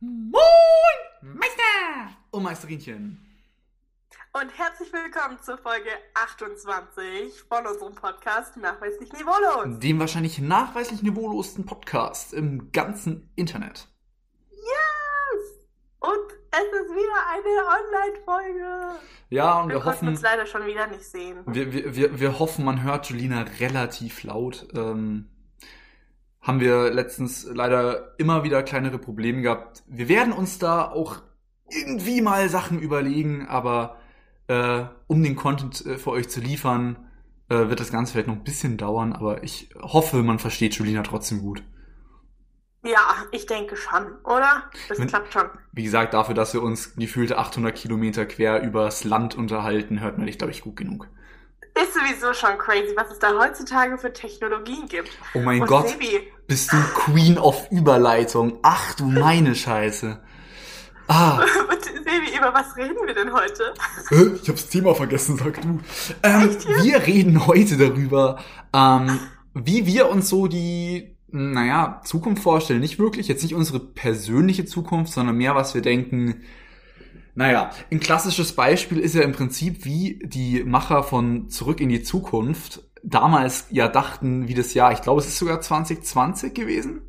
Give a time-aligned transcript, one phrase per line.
[0.00, 0.38] Moin,
[1.22, 3.18] Meister und Meisterinchen.
[4.32, 9.80] Und herzlich willkommen zur Folge 28 von unserem Podcast Nachweislich Niveaulos.
[9.80, 13.88] Dem wahrscheinlich nachweislich niveaulosesten Podcast im ganzen Internet.
[14.52, 15.66] Yes!
[15.98, 19.00] Und es ist wieder eine Online-Folge.
[19.30, 21.38] Ja, und wir, Wir hoffen, uns leider schon wieder nicht sehen.
[21.44, 24.68] wir, wir, wir, wir hoffen, man hört Julina relativ laut.
[24.74, 25.28] Ähm,
[26.48, 29.82] haben wir letztens leider immer wieder kleinere Probleme gehabt.
[29.86, 31.16] Wir werden uns da auch
[31.70, 33.98] irgendwie mal Sachen überlegen, aber
[34.46, 36.96] äh, um den Content äh, für euch zu liefern,
[37.50, 41.02] äh, wird das Ganze vielleicht noch ein bisschen dauern, aber ich hoffe, man versteht Julina
[41.02, 41.62] trotzdem gut.
[42.82, 44.70] Ja, ich denke schon, oder?
[44.88, 45.50] Das Wenn- klappt schon.
[45.72, 50.26] Wie gesagt, dafür, dass wir uns gefühlte 800 Kilometer quer übers Land unterhalten, hört man
[50.26, 51.08] dich, glaube ich, gut genug.
[51.82, 55.10] Ist sowieso schon crazy, was es da heutzutage für Technologien gibt.
[55.34, 58.58] Oh mein Und Gott, Sebi, bist du Queen of Überleitung.
[58.62, 60.20] Ach du meine Scheiße.
[61.06, 61.38] Ah,
[61.70, 63.74] und Sebi, über was reden wir denn heute?
[64.42, 65.80] Ich hab's Thema vergessen, sag du.
[66.24, 68.40] Ähm, Echt wir reden heute darüber,
[68.74, 69.20] ähm,
[69.54, 72.80] wie wir uns so die, naja, Zukunft vorstellen.
[72.80, 76.42] Nicht wirklich, jetzt nicht unsere persönliche Zukunft, sondern mehr, was wir denken.
[77.38, 82.02] Naja, ein klassisches Beispiel ist ja im Prinzip, wie die Macher von Zurück in die
[82.02, 87.00] Zukunft damals ja dachten, wie das Jahr, ich glaube, es ist sogar 2020 gewesen,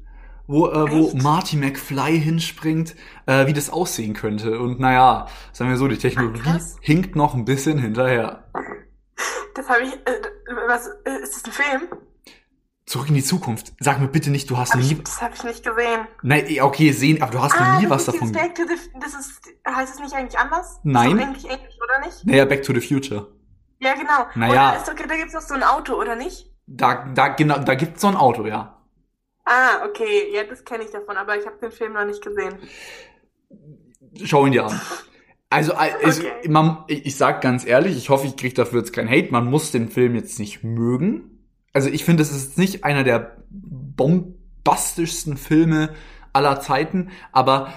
[0.45, 1.17] wo, äh, wo?
[1.17, 4.59] Marty McFly hinspringt, äh, wie das aussehen könnte.
[4.59, 6.77] Und naja, sagen wir so, die Technologie Krass.
[6.80, 8.44] hinkt noch ein bisschen hinterher.
[9.55, 10.22] Das habe ich, äh,
[10.67, 11.81] was, äh, ist das ein Film?
[12.90, 13.73] Zurück in die Zukunft.
[13.80, 14.94] Sag mir bitte nicht, du hast Hab nie.
[14.94, 16.08] ich, das habe ich nicht gesehen.
[16.23, 18.30] Nein, eh, okay, sehen, aber du hast noch nie was davon.
[18.30, 20.80] jetzt Back to the, das ist, heißt es nicht eigentlich anders?
[20.84, 21.20] Nein.
[21.20, 22.26] Ist eigentlich Englisch, oder nicht?
[22.26, 23.28] Naja, Back to the Future.
[23.80, 24.26] Ja, genau.
[24.34, 24.72] Naja.
[24.72, 26.50] Ist doch, da gibt's doch so ein Auto, oder nicht?
[26.66, 28.81] Da, da, genau, da gibt's so ein Auto, ja.
[29.46, 30.34] Ah, okay.
[30.34, 32.56] Ja, das kenne ich davon, aber ich habe den Film noch nicht gesehen.
[34.24, 34.81] Schau ihn dir an.
[35.52, 36.50] Also, es, Okay.
[36.50, 39.31] man, ich sag ganz ehrlich, ich hoffe, ich krieg dafür jetzt kein Hate.
[39.31, 41.36] Man muss den Film jetzt nicht mögen.
[41.74, 45.96] Also, ich finde, es ist nicht einer der bombastischsten Filme
[46.34, 47.72] aller Zeiten, aber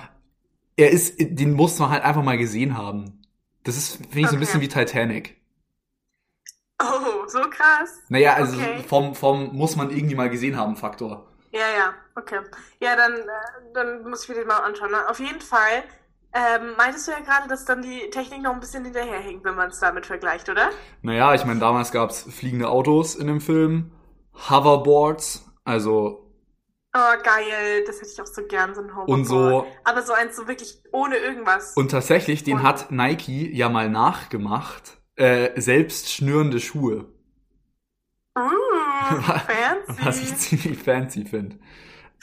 [0.76, 3.22] er ist, den muss man halt einfach mal gesehen haben.
[3.64, 4.40] Das ist, finde ich, so ein Okay.
[4.40, 5.36] bisschen wie Titanic.
[6.80, 8.00] Oh, so krass.
[8.08, 8.84] Naja, also Okay.
[8.86, 11.26] vom, vom muss man irgendwie mal gesehen haben Faktor.
[11.52, 12.40] Ja, ja, okay.
[12.80, 14.94] Ja, dann, äh, dann muss ich mir den mal anschauen.
[14.94, 15.84] Auf jeden Fall.
[16.34, 19.68] Ähm, meintest du ja gerade, dass dann die Technik noch ein bisschen hinterherhinkt, wenn man
[19.70, 20.70] es damit vergleicht, oder?
[21.02, 23.92] Naja, ich meine, damals gab's fliegende Autos in dem Film,
[24.48, 26.18] Hoverboards, also
[26.94, 27.84] Oh, geil.
[27.86, 29.08] Das hätte ich auch so gern, so ein Hoverboard.
[29.08, 29.66] und so.
[29.84, 31.72] Aber so eins so wirklich ohne irgendwas.
[31.74, 37.06] Und tatsächlich, den Und- hat Nike ja mal nachgemacht, äh, selbst schnürende Schuhe.
[38.38, 39.86] Uh, fancy.
[40.06, 41.58] Was ich ziemlich fancy finde.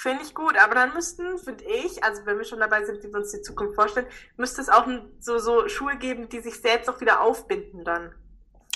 [0.02, 3.10] Finde ich gut, aber dann müssten, finde ich, also wenn wir schon dabei sind, wie
[3.12, 4.06] wir uns die Zukunft vorstellen,
[4.38, 4.86] müsste es auch
[5.20, 8.14] so, so Schuhe geben, die sich selbst auch wieder aufbinden dann.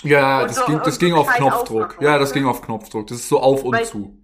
[0.02, 1.96] Ja, Und das so- ging, das ging auf Knopfdruck.
[2.00, 3.06] Ja, das ging auf Knopfdruck.
[3.06, 4.18] Das ist so auf und Weil- zu.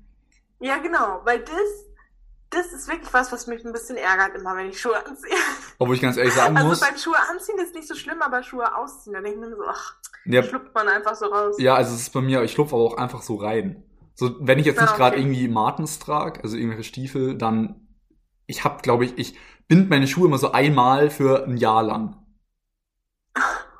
[0.59, 1.87] Ja, genau, weil das,
[2.50, 5.32] das ist wirklich was, was mich ein bisschen ärgert immer, wenn ich Schuhe anziehe.
[5.78, 8.43] Obwohl ich ganz ehrlich sagen Also muss, beim Schuhe anziehen ist nicht so schlimm, aber
[8.43, 9.94] Schuhe ausziehen, da denke ich mir so, ach,
[10.27, 11.56] ja, schlupft man einfach so raus.
[11.59, 13.84] ja, also es ist bei mir, ich schlupfe aber auch einfach so rein.
[14.15, 15.19] So, wenn ich jetzt Ah, nicht gerade okay.
[15.19, 17.88] irgendwie Martens trage, also irgendwelche Stiefel, dann,
[18.47, 19.37] ich hab, glaube ich, ich
[19.69, 22.16] bind meine Schuhe immer so einmal für ein Jahr lang.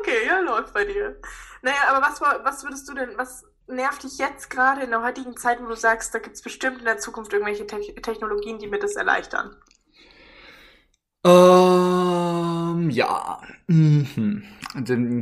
[0.00, 1.20] Okay, ja, läuft bei dir.
[1.62, 5.36] Naja, aber was, was würdest du denn, was nervt dich jetzt gerade in der heutigen
[5.36, 8.78] Zeit, wo du sagst, da gibt's bestimmt in der Zukunft irgendwelche Te Technologien, die mir
[8.78, 9.56] das erleichtern?
[11.24, 13.40] Ähm, ja.
[13.66, 14.44] Mhm.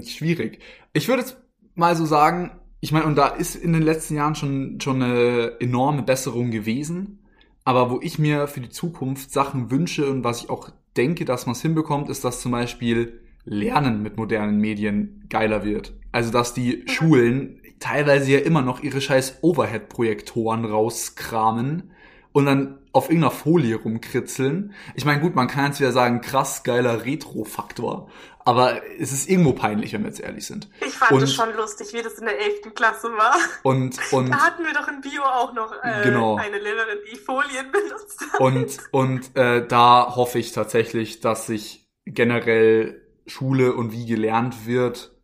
[0.06, 0.60] Schwierig.
[0.92, 1.36] Ich würde jetzt
[1.74, 5.58] mal so sagen, ich meine, und da ist in den letzten Jahren schon, schon eine
[5.58, 7.18] enorme Besserung gewesen.
[7.64, 11.46] Aber wo ich mir für die Zukunft Sachen wünsche und was ich auch denke, dass
[11.46, 15.94] man es hinbekommt, ist, dass zum Beispiel Lernen mit modernen Medien geiler wird.
[16.12, 21.90] Also, dass die Schulen teilweise ja immer noch ihre scheiß Overhead-Projektoren rauskramen
[22.32, 24.74] und dann auf irgendeiner Folie rumkritzeln.
[24.94, 28.10] Ich meine, gut, man kann jetzt wieder sagen, krass geiler Retro-Faktor.
[28.46, 30.68] Aber es ist irgendwo peinlich, wenn wir jetzt ehrlich sind.
[30.86, 32.74] Ich fand Und- es schon lustig, wie das in der 11.
[32.74, 33.34] Klasse war.
[33.62, 36.36] Und, und, Da hatten wir doch in Bio auch noch äh, Genau.
[36.36, 38.40] eine Lehrerin, die Folien benutzt hat.
[38.40, 45.16] und, und äh, da hoffe ich tatsächlich, dass sich generell Schule und wie gelernt wird,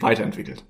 [0.00, 0.64] weiterentwickelt.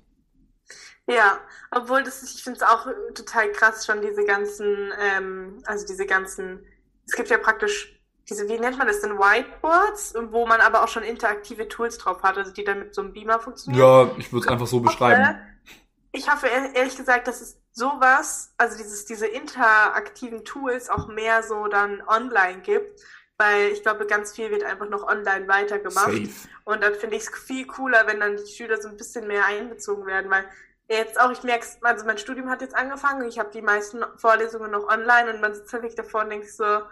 [1.07, 1.39] Ja,
[1.71, 2.85] obwohl das ich finde es auch
[3.15, 6.63] total krass schon, diese ganzen, ähm, also diese ganzen,
[7.07, 7.99] es gibt ja praktisch
[8.29, 12.23] diese, wie nennt man das denn, Whiteboards, wo man aber auch schon interaktive Tools drauf
[12.23, 13.81] hat, also die dann mit so einem Beamer funktionieren.
[13.81, 15.37] Ja, ich würde es einfach so beschreiben.
[16.11, 21.43] Ich hoffe ehr- ehrlich gesagt, dass es sowas, also dieses, diese interaktiven Tools auch mehr
[21.43, 23.01] so dann online gibt,
[23.37, 26.05] weil ich glaube, ganz viel wird einfach noch online weitergemacht.
[26.05, 26.29] Safe.
[26.65, 29.45] Und dann finde ich es viel cooler, wenn dann die Schüler so ein bisschen mehr
[29.45, 30.45] einbezogen werden, weil
[30.87, 34.69] jetzt auch, ich merke also mein Studium hat jetzt angefangen, ich habe die meisten Vorlesungen
[34.69, 36.83] noch online und man sitzt wirklich davor und denkt so,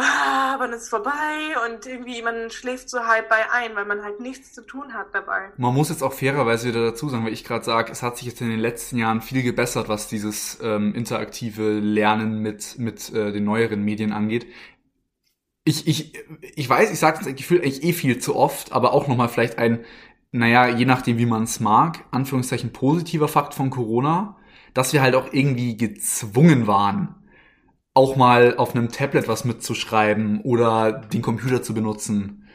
[0.00, 4.02] ah, wann ist es vorbei und irgendwie man schläft so halb bei ein, weil man
[4.02, 5.52] halt nichts zu tun hat dabei.
[5.56, 8.26] Man muss jetzt auch fairerweise wieder dazu sagen, weil ich gerade sage, es hat sich
[8.26, 13.32] jetzt in den letzten Jahren viel gebessert, was dieses ähm, interaktive Lernen mit, mit äh,
[13.32, 14.46] den neueren Medien angeht.
[15.64, 16.14] Ich, ich,
[16.56, 19.58] ich weiß, ich sage das Gefühl eigentlich eh viel zu oft, aber auch nochmal vielleicht
[19.58, 19.84] ein,
[20.32, 24.36] naja, je nachdem, wie man es mag, Anführungszeichen positiver Fakt von Corona,
[24.74, 27.19] dass wir halt auch irgendwie gezwungen waren,
[28.00, 32.48] auch mal auf einem Tablet was mitzuschreiben oder den Computer zu benutzen.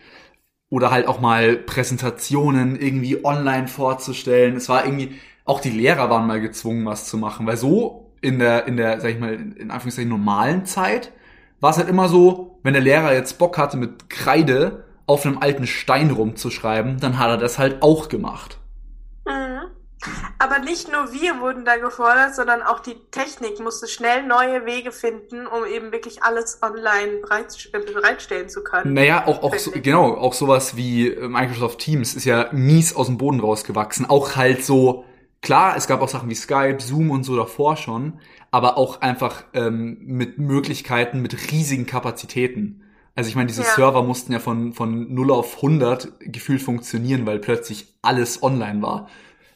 [0.71, 4.56] Oder halt auch mal Präsentationen irgendwie online vorzustellen.
[4.56, 8.39] Es war irgendwie, auch die Lehrer waren mal gezwungen, was zu machen, weil so in
[8.39, 11.12] der, in der, sag ich mal, in Anführungszeichen normalen Zeit
[11.59, 15.38] war es halt immer so, wenn der Lehrer jetzt Bock hatte, mit Kreide auf einem
[15.38, 18.57] alten Stein rumzuschreiben, dann hat er das halt auch gemacht.
[20.40, 24.92] Aber nicht nur wir wurden da gefordert, sondern auch die Technik musste schnell neue Wege
[24.92, 28.94] finden, um eben wirklich alles online äh, bereitstellen zu können.
[28.94, 33.07] Naja, auch, auch so, genau, auch sowas wie äh, Microsoft Teams ist ja mies aus
[33.07, 34.06] dem Boden rausgewachsen.
[34.10, 35.06] Auch halt so,
[35.42, 38.19] klar, es gab auch Sachen wie Skype, Zoom und so davor schon,
[38.51, 42.81] aber auch einfach ähm, mit Möglichkeiten, mit riesigen Kapazitäten.
[43.16, 43.69] Also ich meine, diese ja.
[43.69, 49.08] Server mussten ja von, von 0 auf 100 gefühlt funktionieren, weil plötzlich alles online war.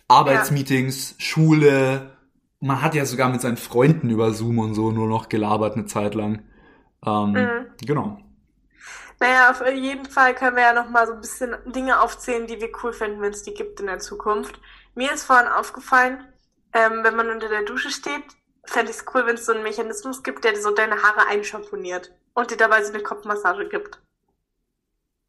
[0.09, 1.15] Arbeitsmeetings, ja.
[1.19, 2.17] Schule.
[2.59, 5.85] Man hat ja sogar mit seinen Freunden über Zoom und so nur noch gelabert eine
[5.85, 6.43] Zeit lang.
[7.05, 7.65] Ähm, mhm.
[7.85, 8.19] Genau.
[9.19, 12.59] Naja, auf jeden Fall können wir ja noch mal so ein bisschen Dinge aufzählen, die
[12.59, 14.59] wir cool finden, wenn es die gibt in der Zukunft.
[14.95, 16.25] Mir ist vorhin aufgefallen,
[16.73, 18.23] ähm, wenn man unter der Dusche steht,
[18.65, 22.11] fände ich es cool, wenn es so einen Mechanismus gibt, der so deine Haare einschamponiert
[22.33, 23.99] und dir dabei so eine Kopfmassage gibt.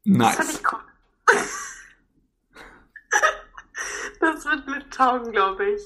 [0.03, 0.37] Nice.
[0.37, 0.79] Das finde ich cool.
[4.21, 5.81] Das wird mit taugen, glaube ich.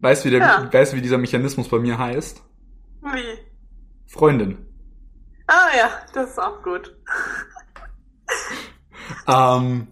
[0.00, 0.72] Weißt du, wie, ja.
[0.72, 2.42] weißt, wie dieser Mechanismus bei mir heißt?
[3.00, 3.38] Wie?
[4.06, 4.66] Freundin.
[5.46, 6.94] Ah ja, das ist auch gut.
[9.26, 9.88] ähm,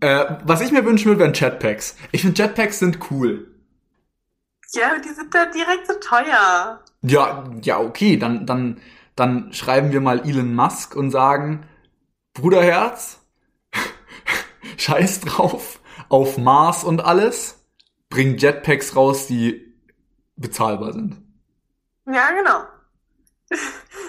[0.00, 1.96] äh, was ich mir wünschen würde, wären Jetpacks.
[2.12, 3.48] Ich finde Jetpacks sind cool.
[4.74, 6.82] Ja, die sind da direkt so teuer.
[7.02, 8.80] Ja, ja, okay, dann, dann,
[9.16, 11.66] dann schreiben wir mal Elon Musk und sagen,
[12.32, 13.20] Bruderherz,
[14.78, 15.80] scheiß drauf,
[16.12, 17.64] auf Mars und alles,
[18.10, 19.74] bringen Jetpacks raus, die
[20.36, 21.22] bezahlbar sind.
[22.04, 22.66] Ja, genau.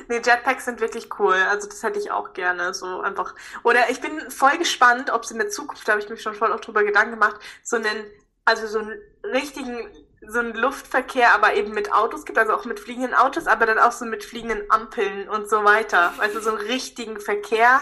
[0.09, 1.35] nee, Jetpacks sind wirklich cool.
[1.49, 2.73] Also das hätte ich auch gerne.
[2.73, 3.33] So einfach.
[3.63, 6.33] Oder ich bin voll gespannt, ob es in der Zukunft, da habe ich mich schon
[6.33, 8.05] voll auch drüber Gedanken gemacht, so einen,
[8.43, 9.87] also so einen richtigen,
[10.27, 13.79] so einen Luftverkehr, aber eben mit Autos gibt, also auch mit fliegenden Autos, aber dann
[13.79, 16.11] auch so mit fliegenden Ampeln und so weiter.
[16.17, 17.79] Also so einen richtigen Verkehr.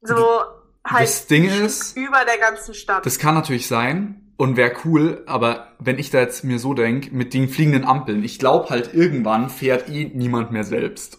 [0.00, 3.06] So halt das Ding ist, über der ganzen Stadt.
[3.06, 7.12] Das kann natürlich sein und wäre cool, aber wenn ich da jetzt mir so denk,
[7.12, 11.18] mit den fliegenden Ampeln, ich glaube halt irgendwann fährt eh niemand mehr selbst.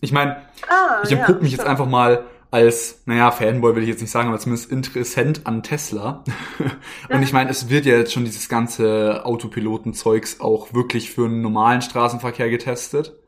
[0.00, 4.00] Ich meine, ah, ich ja, mich jetzt einfach mal als, naja, Fanboy will ich jetzt
[4.00, 6.22] nicht sagen, aber zumindest Interessent an Tesla.
[7.08, 11.42] und ich meine, es wird ja jetzt schon dieses ganze Autopiloten-Zeugs auch wirklich für einen
[11.42, 13.18] normalen Straßenverkehr getestet.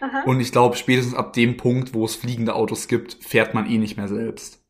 [0.00, 0.24] Aha.
[0.26, 3.78] Und ich glaube, spätestens ab dem Punkt, wo es fliegende Autos gibt, fährt man eh
[3.78, 4.63] nicht mehr selbst.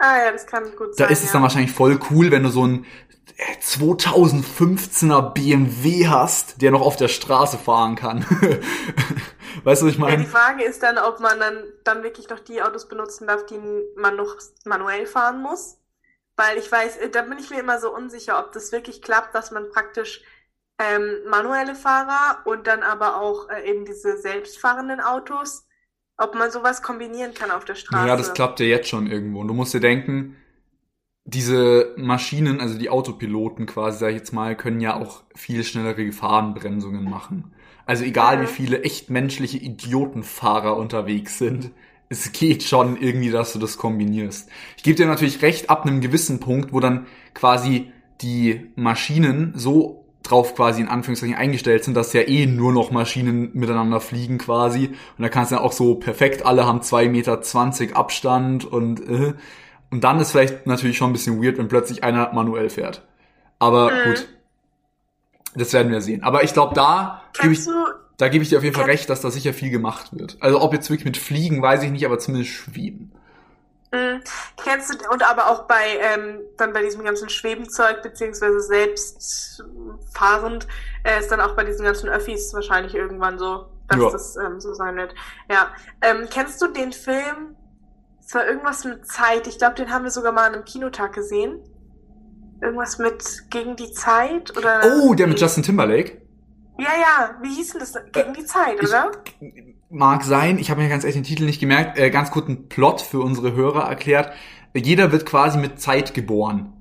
[0.00, 1.06] Ah ja, das kann gut sein.
[1.06, 2.86] Da ist es dann wahrscheinlich voll cool, wenn du so ein
[3.62, 8.20] 2015er BMW hast, der noch auf der Straße fahren kann.
[9.64, 10.12] weißt du, was ich meine?
[10.12, 13.44] Ja, die Frage ist dann, ob man dann, dann wirklich noch die Autos benutzen darf,
[13.44, 13.60] die
[13.94, 15.78] man noch manuell fahren muss.
[16.34, 19.34] Weil ich weiß, äh, da bin ich mir immer so unsicher, ob das wirklich klappt,
[19.34, 20.22] dass man praktisch
[20.78, 25.66] ähm, manuelle Fahrer und dann aber auch äh, eben diese selbstfahrenden Autos
[26.20, 28.06] ob man sowas kombinieren kann auf der Straße.
[28.06, 29.40] Ja, das klappt ja jetzt schon irgendwo.
[29.40, 30.36] Und du musst dir denken,
[31.24, 36.04] diese Maschinen, also die Autopiloten quasi, sag ich jetzt mal, können ja auch viel schnellere
[36.04, 37.52] Gefahrenbremsungen machen.
[37.86, 38.42] Also egal mhm.
[38.42, 41.70] wie viele echt menschliche Idiotenfahrer unterwegs sind,
[42.10, 44.50] es geht schon irgendwie, dass du das kombinierst.
[44.76, 49.99] Ich gebe dir natürlich recht, ab einem gewissen Punkt, wo dann quasi die Maschinen so
[50.30, 54.88] drauf quasi in Anführungszeichen eingestellt sind, dass ja eh nur noch Maschinen miteinander fliegen quasi.
[54.88, 59.00] Und da kannst du ja auch so perfekt, alle haben zwei Meter zwanzig Abstand und
[59.00, 59.34] äh,
[59.90, 63.02] und dann ist vielleicht natürlich schon ein bisschen weird, wenn plötzlich einer manuell fährt.
[63.58, 64.08] Aber mhm.
[64.08, 64.28] gut.
[65.56, 66.22] Das werden wir sehen.
[66.22, 67.66] Aber ich glaube, da gebe ich,
[68.18, 70.36] da gebe ich dir auf jeden Fall recht, dass da sicher viel gemacht wird.
[70.38, 73.10] Also ob jetzt wirklich mit Fliegen, weiß ich nicht, aber zumindest Schweben.
[73.92, 74.20] Mhm.
[74.62, 80.66] Kennst du, und aber auch bei, ähm, dann bei diesem ganzen Schwebenzeug, beziehungsweise selbstfahrend,
[81.04, 84.10] äh, ist dann auch bei diesen ganzen Öffis wahrscheinlich irgendwann so, dass Ja.
[84.10, 85.14] das ähm, so sein wird.
[85.50, 85.68] Ja.
[86.02, 87.56] Ähm, kennst du den Film?
[88.24, 89.48] Es war irgendwas mit Zeit.
[89.48, 91.58] Ich glaube, den haben wir sogar mal an einem Kinotag gesehen.
[92.62, 94.82] Irgendwas mit gegen die Zeit oder?
[95.02, 96.20] Oh, der mit Justin Timberlake.
[96.78, 97.38] Ja, ja.
[97.42, 97.94] Wie hieß denn das?
[98.12, 99.10] Gegen die Zeit, ich- oder?
[99.92, 101.98] Mag sein, ich habe mir ganz ehrlich den Titel nicht gemerkt.
[101.98, 104.32] Äh, ganz kurz einen Plot für unsere Hörer erklärt.
[104.72, 106.72] Jeder wird quasi mit Zeit geboren.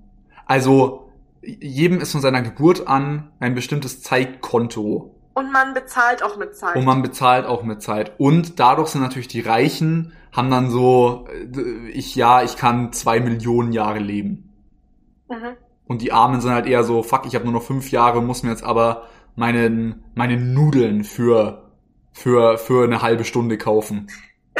[0.45, 1.09] Also
[1.41, 6.75] jedem ist von seiner Geburt an ein bestimmtes Zeitkonto Und man bezahlt auch mit Zeit.
[6.75, 8.19] und man bezahlt auch mit Zeit.
[8.19, 13.19] Und dadurch sind natürlich die Reichen, haben dann so, äh, ich ja, ich kann zwei
[13.19, 14.53] Millionen Jahre leben.
[15.29, 15.55] mhm.
[15.87, 18.43] Und die Armen sind halt eher so, fuck, ich habe nur noch fünf Jahre, muss
[18.43, 21.68] mir jetzt aber meinen, meine Nudeln für,
[22.19, 24.09] für, für eine halbe Stunde kaufen.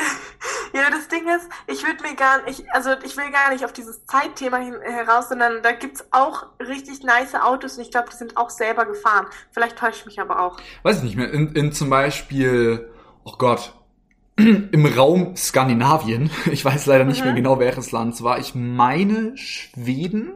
[0.71, 3.73] Ja, das Ding ist, ich würde mir gar nicht, also ich will gar nicht auf
[3.73, 8.15] dieses Zeitthema hin, heraus, sondern da gibt's auch richtig nice Autos und ich glaube, die
[8.15, 9.25] sind auch selber gefahren.
[9.51, 10.57] Vielleicht täusche ich mich aber auch.
[10.83, 12.87] Weiß ich nicht mehr, in, in zum Beispiel,
[13.23, 13.73] oh Gott,
[14.37, 17.25] im Raum Skandinavien, ich weiß leider nicht Mhm.
[17.25, 20.33] mehr genau, welches Land es war, ich meine Schweden,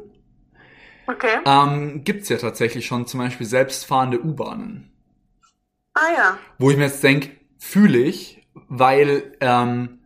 [1.08, 1.40] Okay.
[1.46, 4.90] ähm, gibt's ja tatsächlich schon zum Beispiel selbstfahrende U-Bahnen.
[6.04, 6.38] Ah ja.
[6.58, 10.00] Wo ich mir jetzt denk, fühle ich, weil, ähm,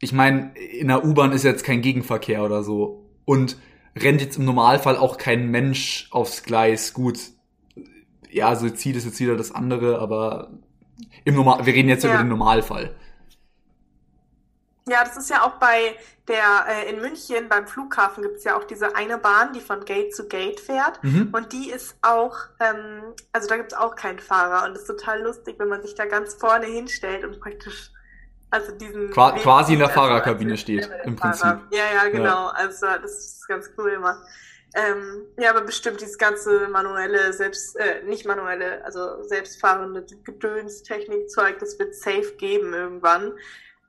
[0.00, 3.04] ich meine, in der U-Bahn ist jetzt kein Gegenverkehr oder so.
[3.24, 3.56] Und
[3.96, 6.92] rennt jetzt im Normalfall auch kein Mensch aufs Gleis.
[6.92, 7.18] Gut,
[8.30, 10.50] ja, Suizid ist jetzt wieder das andere, aber
[11.24, 12.10] im Normal, wir reden jetzt Ja.
[12.10, 12.94] über den Normalfall.
[14.86, 15.96] Ja, das ist ja auch bei
[16.28, 20.14] der, äh, in München beim Flughafen gibt's ja auch diese eine Bahn, die von Gate
[20.14, 21.02] zu Gate fährt.
[21.02, 21.30] Mhm.
[21.32, 24.66] Und die ist auch, ähm, also da gibt's auch keinen Fahrer.
[24.66, 27.92] Und ist total lustig, wenn man sich da ganz vorne hinstellt und praktisch,
[28.50, 29.10] also diesen.
[29.10, 31.56] Qua- Weg quasi in der also Fahrerkabine als steht, im Fahrer.
[31.56, 31.78] Prinzip.
[31.78, 32.48] Ja, ja, genau.
[32.48, 34.22] Also das ist ganz cool immer.
[34.76, 41.78] Ähm, ja, aber bestimmt dieses ganze manuelle, selbst, äh, nicht manuelle, also selbstfahrende Gedönstechnikzeug, das
[41.78, 43.32] wird safe geben irgendwann.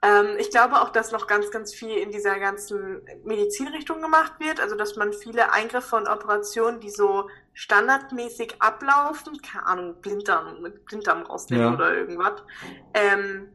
[0.06, 4.60] Ähm, ich glaube auch, dass noch ganz, ganz viel in dieser ganzen Medizinrichtung gemacht wird.
[4.60, 10.86] Also, dass man viele Eingriffe und Operationen, die so standardmäßig ablaufen, keine Ahnung, Blinddarm, mit
[10.86, 11.74] Blinddarm rausnehmen Ja.
[11.74, 12.44] oder irgendwas.
[12.94, 13.50] Ähm,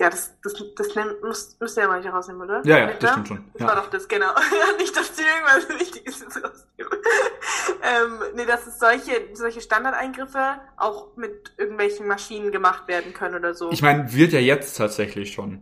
[0.00, 2.62] ja, das, das, das nennt, muss, müsst ihr ja mal nicht rausnehmen, oder?
[2.64, 3.00] Ja, ja, Blinddarm?
[3.00, 3.44] das stimmt schon.
[3.54, 3.80] Das war Ja.
[3.82, 4.32] doch das, genau.
[4.78, 6.52] nicht, dass die irgendwas Wichtiges rausnehmen.
[7.82, 13.54] ähm, nee, dass es solche, solche Standardeingriffe auch mit irgendwelchen Maschinen gemacht werden können oder
[13.54, 13.70] so.
[13.70, 15.60] Ich meine, wird ja jetzt tatsächlich schon.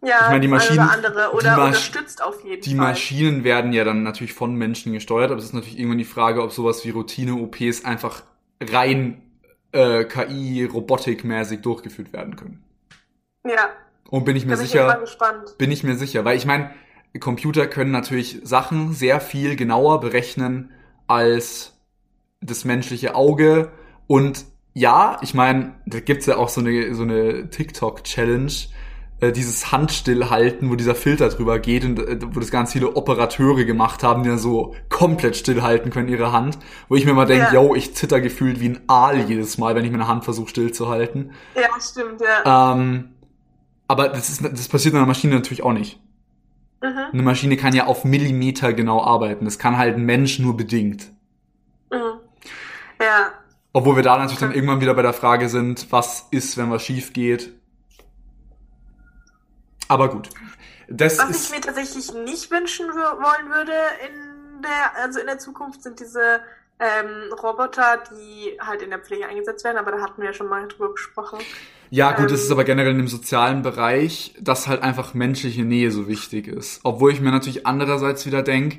[0.00, 2.88] Ja, Ich meine, die Maschinen- oder andere die oder Masch- unterstützt auf jeden Die Fall.
[2.88, 6.42] Maschinen werden ja dann natürlich von Menschen gesteuert, aber es ist natürlich irgendwann die Frage,
[6.42, 8.22] ob sowas wie Routine-OPs einfach
[8.60, 9.22] rein
[9.72, 12.64] äh, KI-Robotik-mäßig durchgeführt werden können.
[13.48, 13.70] Ja,
[14.10, 15.56] Und bin ich mir bin ich sicher, gespannt.
[15.58, 16.70] bin ich mir sicher, weil ich meine,
[17.20, 20.70] Computer können natürlich Sachen sehr viel genauer berechnen
[21.06, 21.74] als
[22.40, 23.70] das menschliche Auge.
[24.06, 28.52] Und ja, ich meine, da gibt's ja auch so eine, so eine TikTok-Challenge,
[29.20, 33.64] äh, dieses Handstillhalten, wo dieser Filter drüber geht und äh, wo das ganz viele Operateure
[33.64, 36.58] gemacht haben, die dann so komplett stillhalten können ihre Hand.
[36.88, 37.54] Wo ich mir mal denke, Ja.
[37.62, 41.32] yo, ich zitter gefühlt wie ein Aal jedes Mal, wenn ich meine Hand versuche stillzuhalten.
[41.56, 42.72] Ja, stimmt, ja.
[42.74, 43.14] Ähm,
[43.88, 45.98] aber das, ist, das passiert in einer Maschine natürlich auch nicht.
[46.82, 47.06] Mhm.
[47.12, 49.46] Eine Maschine kann ja auf Millimeter genau arbeiten.
[49.46, 51.10] Das kann halt ein Mensch nur bedingt.
[51.90, 52.20] Mhm.
[53.00, 53.32] Ja,
[53.72, 56.84] Obwohl wir da natürlich dann irgendwann wieder bei der Frage sind, was ist, wenn was
[56.84, 57.54] schief geht.
[59.88, 60.28] Aber gut.
[60.88, 63.72] Das was ich mir tatsächlich nicht wünschen wollen würde
[64.06, 66.40] in der, also in der Zukunft sind diese
[66.78, 70.48] ähm, Roboter, die halt in der Pflege eingesetzt werden, aber da hatten wir ja schon
[70.48, 71.38] mal drüber gesprochen.
[71.90, 75.90] Ja gut, das ist aber generell in dem sozialen Bereich, dass halt einfach menschliche Nähe
[75.90, 76.80] so wichtig ist.
[76.84, 78.78] Obwohl ich mir natürlich andererseits wieder denk,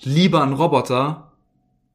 [0.00, 1.32] lieber ein Roboter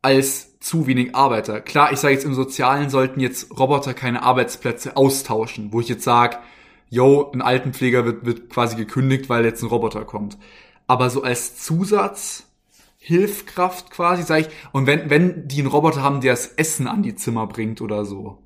[0.01, 1.61] als zu wenig Arbeiter.
[1.61, 6.03] Klar, ich sage jetzt im Sozialen sollten jetzt Roboter keine Arbeitsplätze austauschen, wo ich jetzt
[6.03, 6.39] sag,
[6.89, 10.37] yo, ein Altenpfleger wird, wird quasi gekündigt, weil jetzt ein Roboter kommt.
[10.87, 12.47] Aber so als Zusatz,
[12.99, 17.03] Hilfkraft quasi, sage ich, und wenn, wenn die einen Roboter haben, der das Essen an
[17.03, 18.42] die Zimmer bringt oder so,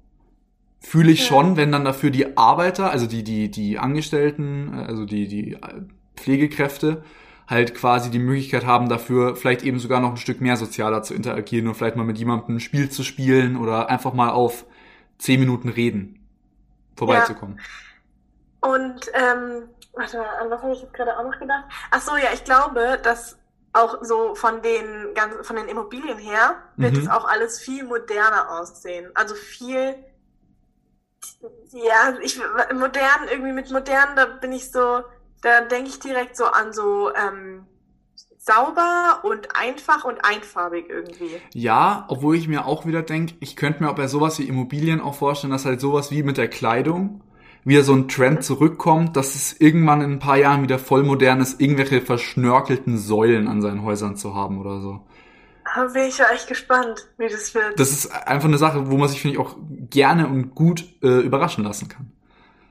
[0.79, 1.25] fühle ich Ja.
[1.25, 5.60] schon, wenn dann dafür die Arbeiter, also die, die, die Angestellten, also die, die äh,
[6.15, 7.03] Pflegekräfte,
[7.48, 11.13] halt quasi die Möglichkeit haben, dafür vielleicht eben sogar noch ein Stück mehr sozialer zu
[11.13, 14.65] interagieren und vielleicht mal mit jemandem ein Spiel zu spielen oder einfach mal auf
[15.17, 16.19] zehn Minuten reden
[16.98, 17.60] vorbeizukommen.
[18.62, 21.65] Und, ähm, warte mal, an was habe ich jetzt gerade auch noch gedacht?
[21.91, 23.38] Ach so, ja, ich glaube, dass
[23.74, 26.98] auch so von den ganz, von den Immobilien her wird Mhm.
[26.98, 29.12] es auch alles viel moderner aussehen.
[29.15, 29.96] Also viel,
[31.72, 32.39] ja, ich,
[32.74, 35.01] modern, irgendwie mit modern, da bin ich so,
[35.41, 37.65] da denke ich direkt so an so, ähm,
[38.48, 41.29] sauber und einfach und einfarbig irgendwie.
[41.53, 45.01] Ja, obwohl ich mir auch wieder denke, ich könnte mir auch bei sowas wie Immobilien
[45.01, 47.22] auch vorstellen, dass halt sowas wie mit der Kleidung
[47.65, 51.41] wieder so ein Trend zurückkommt, dass es irgendwann in ein paar Jahren wieder voll modern
[51.41, 55.01] ist, irgendwelche verschnörkelten Säulen an seinen Häusern zu haben oder so.
[55.77, 57.79] Da bin ich ja echt gespannt, wie das wird.
[57.79, 59.55] Das ist einfach eine Sache, wo man sich, finde ich, auch
[59.91, 62.12] gerne und gut äh, überraschen lassen kann.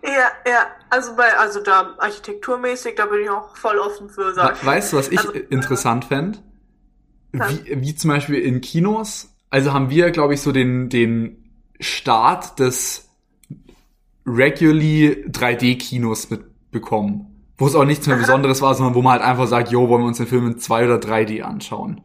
[0.02, 0.10] Ja,
[0.44, 4.34] ja, also bei, also da architekturmäßig, da bin ich auch voll offen für.
[4.34, 4.66] Sag.
[4.66, 6.40] Weißt du, was ich Also, interessant fände?
[7.32, 7.48] Ja.
[7.48, 11.44] Wie, wie zum Beispiel in Kinos, also haben wir, glaube ich, so den, den
[11.78, 13.08] Start des
[14.26, 17.44] regularly 3D-Kinos mitbekommen.
[17.56, 20.02] Wo es auch nichts mehr Besonderes war, sondern wo man halt einfach sagt, jo, wollen
[20.02, 22.02] wir uns den Film in 2 oder 3D anschauen.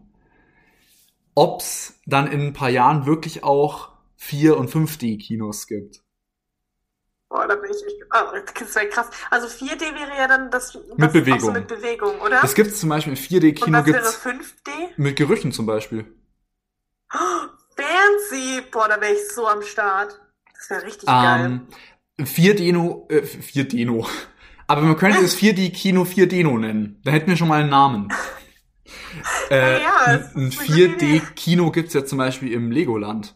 [1.35, 6.01] Ob's dann in ein paar Jahren wirklich auch 4 und 5D-Kinos gibt.
[7.29, 9.07] Boah, da bin ich echt, oh, das wäre krass.
[9.29, 11.39] Also 4D wäre ja dann das, das Mit Bewegung.
[11.39, 12.41] So mit Bewegung, oder?
[12.41, 14.71] Das gibt's zum Beispiel im Und 4D-Kino was wäre gibt's 5D?
[14.97, 16.13] mit Gerüchen zum Beispiel.
[17.13, 17.47] Oh,
[17.77, 18.61] fancy!
[18.69, 20.19] Boah, da wäre ich so am Start.
[20.53, 21.61] Das wäre richtig geil.
[22.17, 24.05] Ähm, 4D-No, äh, 4D-No.
[24.67, 27.01] Aber man könnte es 4D-Kino 4D-No nennen.
[27.05, 28.09] Da hätten wir schon mal einen Namen.
[29.49, 31.17] Äh, Ja, ein das ein ist eine gute Idee.
[31.19, 33.35] 4D-Kino gibt's ja zum Beispiel im Legoland.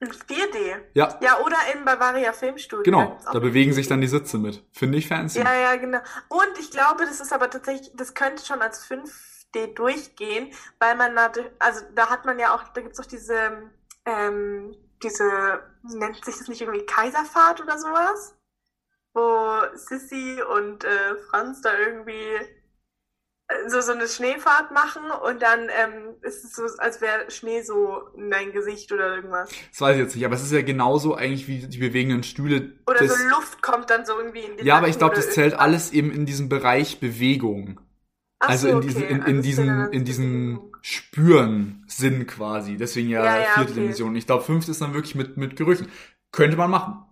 [0.00, 0.76] In 4D.
[0.94, 2.82] Ja, Ja, oder im Bavaria Filmstudio.
[2.84, 3.18] genau.
[3.32, 4.62] Da bewegen sich dann die Sitze mit.
[4.72, 5.38] Finde ich fancy.
[5.38, 6.00] Ja, ja, genau.
[6.28, 11.16] Und ich glaube, das ist aber tatsächlich, das könnte schon als 5D durchgehen, weil man
[11.16, 13.70] da, also da hat man ja auch, da gibt's auch diese,
[14.04, 18.34] ähm, diese, nennt sich das nicht irgendwie Kaiserfahrt oder sowas?
[19.14, 22.28] Wo Sissy und äh, Franz da irgendwie
[23.68, 28.00] so, so eine Schneefahrt machen und dann ähm, ist es so, als wäre Schnee so
[28.16, 29.50] in dein Gesicht oder irgendwas.
[29.70, 32.72] Das weiß ich jetzt nicht, aber es ist ja genauso eigentlich wie die bewegenden Stühle.
[32.86, 35.26] Oder des, so Luft kommt dann so irgendwie in den ja, aber ich glaube, das
[35.26, 35.60] zählt irgendwas.
[35.60, 37.80] alles eben in diesem Bereich Bewegung.
[38.40, 39.12] Ach also so, in diesem, okay.
[39.12, 40.72] in, Also in es zählt dann diesem, als in diesem.
[40.88, 42.76] Spüren-Sinn quasi.
[42.76, 43.80] Deswegen ja, Ja, ja, vierte okay.
[43.80, 44.14] Dimension.
[44.14, 45.88] Ich glaube, fünfte ist dann wirklich mit, mit Gerüchen.
[46.30, 47.04] Könnte man machen.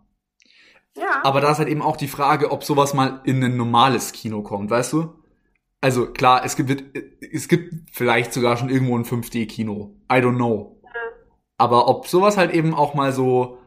[0.96, 1.24] Ja.
[1.24, 4.42] Aber da ist halt eben auch die Frage, ob sowas mal in ein normales Kino
[4.42, 5.23] kommt, weißt du?
[5.84, 6.82] Also klar, es gibt,
[7.20, 9.94] es gibt vielleicht sogar schon irgendwo ein 5D-Kino.
[10.10, 10.80] I don't know.
[11.58, 13.58] Aber ob sowas halt eben auch mal so,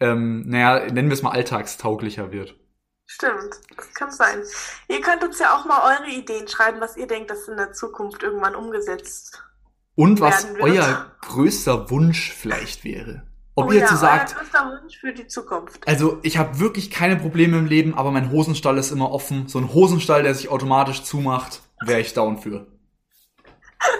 [0.00, 2.56] ähm, naja, nennen wir es mal alltagstauglicher wird.
[3.06, 4.42] Stimmt, das kann sein.
[4.88, 7.72] Ihr könnt uns ja auch mal eure Ideen schreiben, was ihr denkt, dass in der
[7.72, 9.40] Zukunft irgendwann umgesetzt.
[9.94, 13.29] Und was euer größter Wunsch vielleicht wäre.
[13.54, 14.36] Ob Oh ihr ja, so sagt.
[15.86, 19.48] Also, ich habe wirklich keine Probleme im Leben, aber mein Hosenstall ist immer offen.
[19.48, 22.66] So ein Hosenstall, der sich automatisch zumacht, wäre ich down für.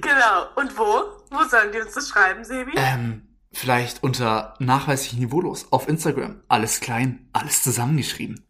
[0.00, 0.46] Genau.
[0.54, 1.04] Und wo?
[1.30, 2.72] Wo sollen die uns das schreiben, Sebi?
[2.76, 6.42] Ähm, vielleicht unter nachweislich niveaulos auf Instagram.
[6.48, 8.44] Alles klein, alles zusammengeschrieben.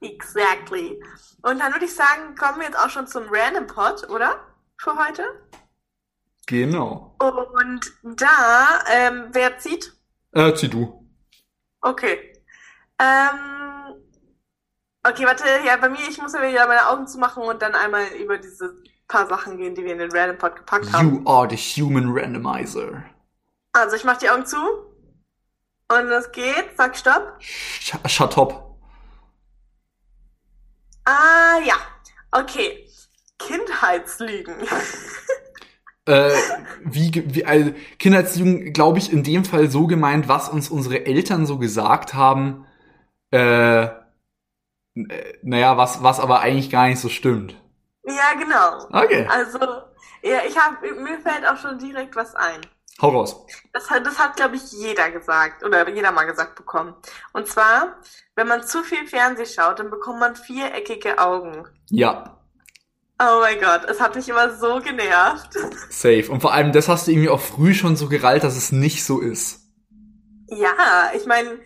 [0.00, 1.00] Exactly.
[1.42, 4.40] Und dann würde ich sagen, kommen wir jetzt auch schon zum Random Pod, oder?
[4.78, 5.24] Für heute.
[6.46, 7.16] Genau.
[7.18, 9.92] Und da, ähm, wer zieht?
[10.32, 11.04] Äh, zieh du.
[11.80, 12.32] Okay.
[12.98, 13.94] Ähm,
[15.02, 18.06] okay, warte, ja, bei mir, ich muss ja wieder meine Augen zumachen und dann einmal
[18.20, 18.76] über diese
[19.08, 21.24] paar Sachen gehen, die wir in den Random Pod gepackt haben.
[21.24, 23.04] You are the human randomizer.
[23.72, 24.56] Also, ich mach die Augen zu.
[25.88, 26.76] Und es geht.
[26.76, 27.36] Sag Stopp.
[27.40, 28.76] Sh shut up.
[31.04, 31.76] Ah, ja.
[32.32, 32.88] Okay.
[33.38, 34.56] Kindheitslügen.
[36.06, 36.30] Äh,
[36.84, 41.46] wie, wie also Kindheitslügen, glaube ich, in dem Fall so gemeint, was uns unsere Eltern
[41.46, 42.64] so gesagt haben,
[43.32, 43.92] äh, äh,
[45.42, 47.54] naja, was, was aber eigentlich gar nicht so stimmt.
[48.04, 48.86] ja, genau.
[48.92, 49.58] Okay, Also,
[50.22, 52.60] ja, ich hab, mir fällt auch schon direkt was ein.
[53.02, 53.44] hau raus.
[53.72, 56.94] Das hat, das hat, glaube ich, jeder gesagt oder jeder mal gesagt bekommen.
[57.32, 57.96] Und zwar,
[58.36, 61.66] wenn man zu viel Fernseh schaut, dann bekommt man viereckige Augen.
[61.90, 62.38] Ja,
[63.18, 65.54] Oh mein Gott, es hat mich immer so genervt.
[65.88, 66.30] safe.
[66.30, 69.04] Und vor allem, das hast du irgendwie auch früh schon so gerallt, dass es nicht
[69.04, 69.60] so ist.
[70.48, 71.58] Ja, ich meine,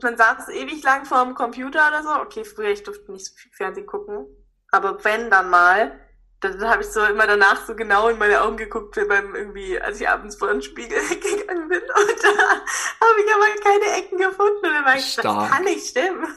[0.00, 2.10] man saß ewig lang vor dem Computer oder so.
[2.22, 4.26] Okay, früher, ich durfte nicht so viel Fernsehen gucken.
[4.70, 5.98] Aber wenn dann mal,
[6.40, 9.34] dann, dann habe ich so immer danach so genau in meine Augen geguckt, wie beim
[9.34, 11.80] irgendwie, als ich abends vor den Spiegel gegangen bin.
[11.80, 14.64] Und da habe ich aber keine Ecken gefunden.
[14.64, 16.26] Und dann war ich, das kann nicht stimmen.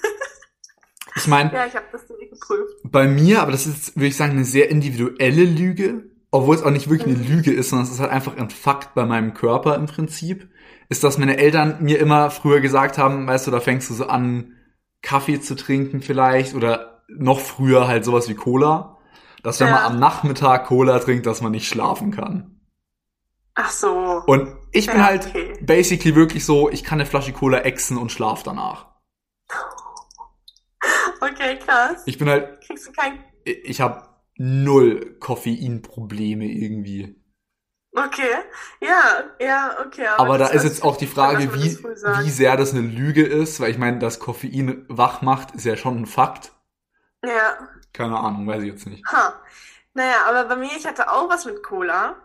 [1.17, 2.75] Ich meine, Ja, ich habe das so geprüft.
[2.83, 6.71] bei mir, aber das ist, würde ich sagen, eine sehr individuelle Lüge, obwohl es auch
[6.71, 7.35] nicht wirklich eine Mhm.
[7.37, 10.49] Lüge ist, sondern es ist halt einfach ein Fakt bei meinem Körper im Prinzip,
[10.89, 14.07] ist, dass meine Eltern mir immer früher gesagt haben, weißt du, da fängst du so
[14.07, 14.53] an,
[15.01, 18.97] Kaffee zu trinken vielleicht oder noch früher halt sowas wie Cola,
[19.43, 19.75] dass wenn Ja.
[19.75, 22.59] man am Nachmittag Cola trinkt, dass man nicht schlafen kann.
[23.55, 24.21] Ach so.
[24.27, 25.53] Und ich bin Ja, halt okay.
[25.61, 28.87] basically wirklich so, ich kann eine Flasche Cola exen und schlaf danach.
[31.21, 32.03] Okay, krass.
[32.05, 33.23] Ich bin halt Kriegst du kein.
[33.43, 37.15] ich habe null Koffeinprobleme irgendwie.
[37.93, 38.29] Okay,
[38.79, 40.05] ja, ja, okay.
[40.17, 41.77] Aber, da das- ist jetzt auch die Frage, wie,
[42.23, 45.75] wie sehr das eine Lüge ist, weil ich meine, dass Koffein wach macht, ist ja
[45.75, 46.51] schon ein Fakt.
[47.25, 47.57] Ja,
[47.93, 49.03] Keine Ahnung, weiß ich jetzt nicht.
[49.11, 49.33] ha.
[49.95, 52.17] Naja, aber bei mir, ich hatte auch was mit Cola.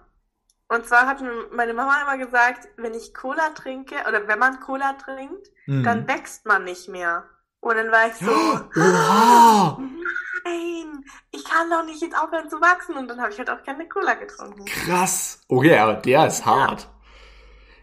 [0.68, 4.60] Und zwar hat mir meine Mama immer gesagt, wenn ich Cola trinke, oder wenn man
[4.60, 5.82] Cola trinkt, Hm.
[5.84, 7.24] dann wächst man nicht mehr.
[7.62, 8.32] Und dann war ich so,
[8.80, 9.78] Oha!
[10.44, 12.96] nein, ich kann doch nicht jetzt aufhören zu wachsen.
[12.96, 14.64] Und dann habe ich halt auch keine Cola getrunken.
[14.64, 15.40] Krass.
[15.48, 16.88] Okay, aber der ist hart.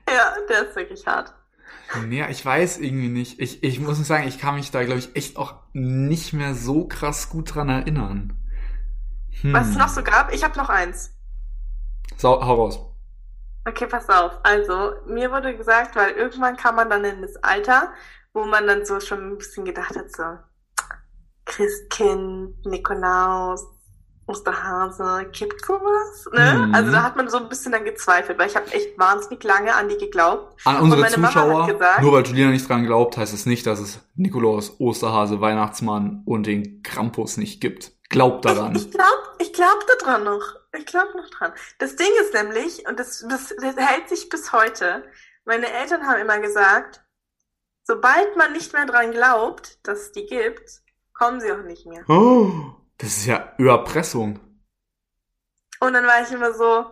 [0.07, 1.33] Ja, der ist wirklich hart.
[2.05, 3.39] Nee, ich weiß irgendwie nicht.
[3.39, 6.85] Ich, ich muss sagen, ich kann mich da, glaube ich, echt auch nicht mehr so
[6.85, 8.37] krass gut dran erinnern.
[9.41, 9.53] Hm.
[9.53, 10.33] Was es noch so gab?
[10.33, 11.13] Ich habe noch eins.
[12.17, 12.79] So, hau raus.
[13.69, 14.32] Okay, pass auf.
[14.43, 17.93] Also, mir wurde gesagt, weil irgendwann kam man dann in das Alter,
[18.34, 20.23] wo man dann so schon ein bisschen gedacht hat, so
[21.45, 23.65] Christkind, Nikolaus,
[24.27, 26.29] Osterhase, gibt sowas?
[26.32, 26.67] Ne?
[26.67, 26.75] Mhm.
[26.75, 29.73] Also da hat man so ein bisschen dann gezweifelt, weil ich habe echt wahnsinnig lange
[29.75, 30.55] an die geglaubt.
[30.65, 33.99] An unsere Zuschauer, gesagt- nur weil Juliana nicht dran glaubt, heißt es nicht, dass es
[34.15, 37.93] Nikolaus, Osterhase, Weihnachtsmann und den Krampus nicht gibt.
[38.10, 38.76] Glaubt daran.
[38.76, 40.56] Ich, ich glaube ich glaub da dran noch.
[40.76, 41.54] Ich glaube noch dran.
[41.78, 45.04] Das Ding ist nämlich, und das, das, das hält sich bis heute,
[45.45, 47.02] meine Eltern haben immer gesagt,
[47.84, 50.82] sobald man nicht mehr dran glaubt, dass es die gibt,
[51.13, 52.04] kommen sie auch nicht mehr.
[52.08, 52.52] Oh,
[52.98, 54.39] das ist ja Überpressung.
[55.80, 56.86] Und dann war ich immer so,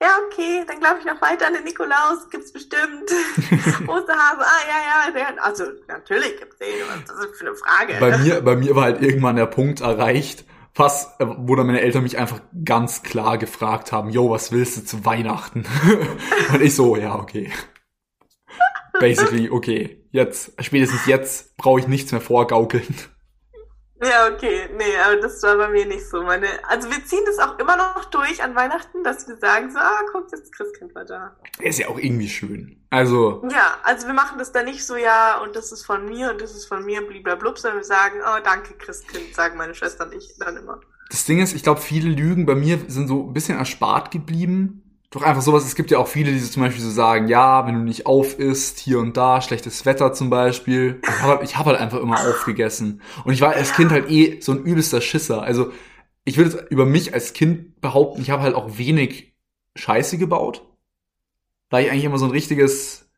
[0.00, 3.10] ja, okay, dann glaube ich noch weiter an den Nikolaus, gibt's bestimmt.
[3.88, 7.96] Osterhase, ah, ja, ja, der, also natürlich gibt's den, was ist das für eine Frage?
[8.00, 11.80] Bei mir, bei mir war halt irgendwann der Punkt erreicht, fast, äh, wo dann meine
[11.80, 15.64] Eltern mich einfach ganz klar gefragt haben, yo, was willst du zu Weihnachten?
[16.52, 17.50] Und ich so, ja, okay.
[19.00, 20.04] Basically, okay.
[20.10, 22.94] Jetzt, spätestens jetzt brauche ich nichts mehr vorgaukeln.
[24.04, 26.22] Ja, okay, nee, aber das war bei mir nicht so.
[26.22, 29.78] Meine, also wir ziehen das auch immer noch durch an Weihnachten, dass wir sagen so,
[29.78, 31.36] ah, guck, das Christkind war da.
[31.60, 32.84] Ist ja auch irgendwie schön.
[32.90, 36.30] Also, Ja, also wir machen das dann nicht so, ja, und das ist von mir
[36.30, 40.04] und das ist von mir, bliblablub, sondern wir sagen, oh, danke, Christkind, sagen meine Schwester
[40.04, 40.80] und ich dann immer.
[41.10, 44.83] das Ding ist, ich glaube, viele Lügen bei mir sind so ein bisschen erspart geblieben.
[45.14, 47.68] Doch einfach sowas, es gibt ja auch viele, die so zum Beispiel so sagen, ja,
[47.68, 51.00] wenn du nicht auf isst, hier und da, schlechtes Wetter zum Beispiel.
[51.04, 53.00] Ich habe halt, hab halt einfach immer aufgegessen.
[53.24, 55.40] Und ich war als Kind halt eh so ein übelster Schisser.
[55.40, 55.70] Also
[56.24, 59.36] ich würde über mich als Kind behaupten, ich habe halt auch wenig
[59.76, 60.66] Scheiße gebaut.
[61.70, 63.08] Weil ich eigentlich immer so ein richtiges,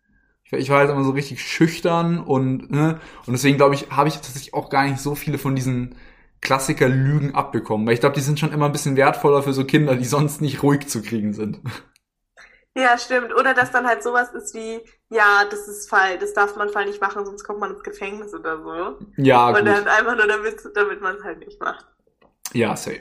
[0.44, 3.90] ich war, ich war halt immer so richtig schüchtern und, ne, und deswegen glaube ich,
[3.90, 5.94] habe ich tatsächlich auch gar nicht so viele von diesen
[6.46, 7.86] Klassiker-Lügen abbekommen.
[7.86, 10.40] Weil ich glaube, die sind schon immer ein bisschen wertvoller für so Kinder, die sonst
[10.40, 11.60] nicht ruhig zu kriegen sind.
[12.76, 13.34] Ja, stimmt.
[13.34, 16.84] Oder dass dann halt sowas ist wie, ja, das ist Fall, das darf man Fall
[16.84, 18.98] nicht machen, sonst kommt man ins Gefängnis oder so.
[19.16, 19.66] Ja, und gut.
[19.66, 21.86] dann einfach nur damit, damit man es halt nicht macht.
[22.52, 23.00] Ja, safe.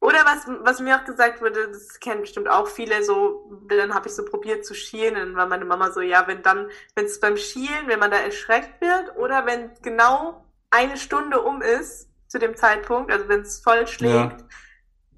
[0.00, 4.08] Oder was, was mir auch gesagt wurde, das kennen bestimmt auch viele, so, dann habe
[4.08, 7.20] ich so probiert zu schielen, dann war meine Mama so, ja, wenn dann, wenn es
[7.20, 12.38] beim Schielen, wenn man da erschreckt wird, oder wenn genau eine Stunde um ist, zu
[12.38, 14.36] dem Zeitpunkt, also wenn es voll schlägt, Ja.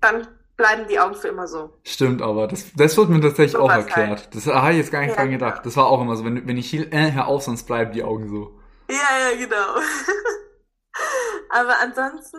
[0.00, 1.78] dann bleiben die Augen für immer so.
[1.84, 4.34] Stimmt, aber das, das wird mir tatsächlich So auch erklärt.
[4.34, 5.46] Das habe ich jetzt gar nicht Ja, dran genau.
[5.46, 5.64] gedacht.
[5.64, 8.02] Das war auch immer so, wenn, wenn ich hielt, äh, hör auf, sonst bleiben die
[8.02, 8.58] Augen so.
[8.90, 8.96] Ja,
[9.30, 9.76] ja, genau.
[11.50, 12.38] Aber ansonsten,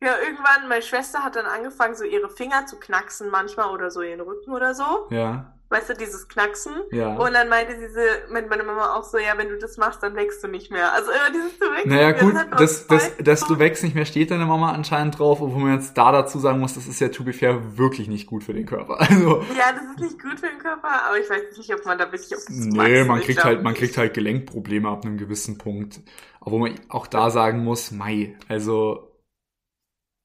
[0.00, 4.00] ja, irgendwann, meine Schwester hat dann angefangen, so ihre Finger zu knacksen manchmal oder so
[4.02, 5.08] ihren Rücken oder so.
[5.10, 6.72] Ja, Weißt du, dieses Knacksen.
[6.92, 7.14] ja.
[7.14, 8.00] Und dann meinte diese,
[8.32, 10.94] meinte meine Mama auch so, ja, wenn du das machst, dann wächst du nicht mehr.
[10.94, 12.86] Also immer dieses du wächst Naja, gut, hat uns
[13.18, 16.38] dass, du wächst nicht mehr, steht deine Mama anscheinend drauf, obwohl man jetzt da dazu
[16.38, 18.98] sagen muss, das ist ja to be fair wirklich nicht gut für den Körper.
[19.08, 21.98] Also, Ja, das ist nicht gut für den Körper, aber ich weiß nicht, ob man
[21.98, 25.58] da wirklich auf das nee, man kriegt halt, man kriegt halt Gelenkprobleme ab einem gewissen
[25.58, 26.00] Punkt.
[26.40, 29.07] Aber wo man auch da sagen muss, mei, also,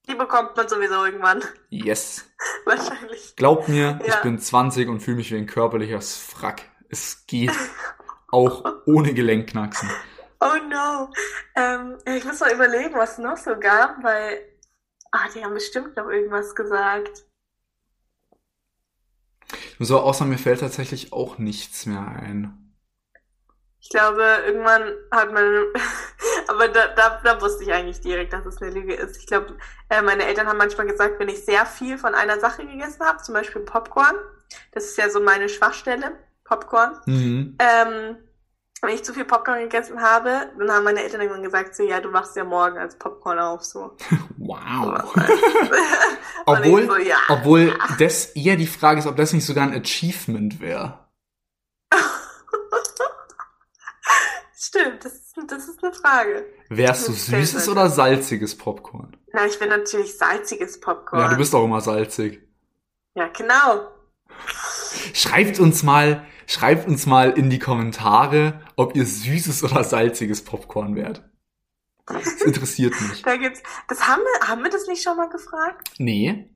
[0.08, 1.42] Die bekommt man sowieso irgendwann.
[1.70, 2.24] yes.
[2.66, 3.34] Wahrscheinlich.
[3.36, 4.20] Glaub mir, ich Ja.
[4.20, 6.62] bin 20 und fühle mich wie ein körperliches Frack.
[6.90, 7.52] Es geht
[8.30, 9.90] auch ohne Gelenkknacksen.
[10.40, 11.10] Oh no.
[11.56, 14.40] Ähm, ich muss mal überlegen, was es noch so gab, weil,
[15.10, 17.24] ah, die haben bestimmt noch irgendwas gesagt.
[19.78, 22.74] So, außer mir fällt tatsächlich auch nichts mehr ein.
[23.80, 25.44] Ich glaube, irgendwann hat man,
[26.48, 29.16] aber da, da, da wusste ich eigentlich direkt, dass es eine Lüge ist.
[29.16, 29.56] Ich glaube,
[29.88, 33.22] äh, meine Eltern haben manchmal gesagt, wenn ich sehr viel von einer Sache gegessen habe,
[33.22, 34.16] zum Beispiel Popcorn,
[34.72, 36.12] das ist ja so meine Schwachstelle,
[36.44, 37.56] Popcorn, Mhm.
[37.58, 38.16] ähm,
[38.82, 42.00] wenn ich zu viel Popcorn gegessen habe, dann haben meine Eltern irgendwann gesagt, so, ja,
[42.00, 43.96] du wachst ja morgen als Popcorn auf, so.
[44.36, 45.14] Wow.
[46.46, 47.16] Obwohl, so, ja.
[47.28, 50.98] obwohl das eher die Frage ist, ob das nicht sogar ein Achievement wäre.
[54.56, 56.46] Stimmt, das ist, das ist eine Frage.
[56.68, 59.16] Wärst du süßes oder salziges Popcorn?
[59.32, 61.22] Na, ich will natürlich salziges Popcorn.
[61.22, 62.40] Ja, du bist auch immer salzig.
[63.14, 63.88] Ja, genau.
[65.12, 70.96] Schreibt uns mal, schreibt uns mal in die Kommentare, ob ihr süßes oder salziges Popcorn
[70.96, 71.22] wärt.
[72.06, 73.22] Das interessiert mich.
[73.22, 75.90] Da gibt's, das haben wir, haben wir das nicht schon mal gefragt?
[75.98, 76.50] Nee.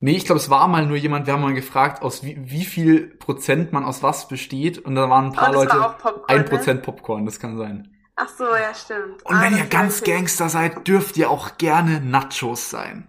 [0.00, 2.64] Nee, ich glaube, es war mal nur jemand, wir haben mal gefragt, aus wie, wie
[2.64, 4.78] viel Prozent man aus was besteht.
[4.78, 6.44] Und da waren ein paar Oh, Leute, Popcorn, ein ne?
[6.44, 7.94] Prozent Popcorn, das kann sein.
[8.16, 9.24] Ach so, ja, stimmt.
[9.24, 10.04] Und Ah, wenn ihr ganz ich.
[10.04, 13.08] Gangster seid, dürft ihr auch gerne Nachos sein.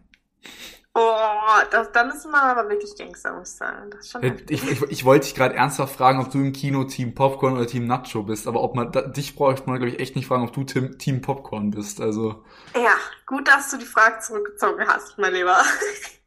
[0.94, 3.92] Oh, das, dann ist man aber wirklich Gangster, muss ich sagen.
[3.92, 4.70] Das ist schon Ich, heftig.
[4.72, 7.86] ich, ich wollte dich gerade ernsthaft fragen, ob du im Kino Team Popcorn oder Team
[7.88, 10.54] Nacho bist, aber ob man da, dich braucht man, glaube ich, echt nicht fragen, ob
[10.54, 12.00] du Team, Team Popcorn bist.
[12.02, 12.44] Also,
[12.76, 15.58] Ja, gut, dass du die Frage zurückgezogen hast, mein Lieber.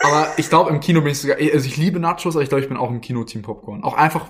[0.00, 2.62] aber ich glaube, im Kino bin ich sogar, also ich liebe Nachos, aber ich glaube,
[2.62, 3.84] ich bin auch im Kino Team Popcorn.
[3.84, 4.28] Auch einfach,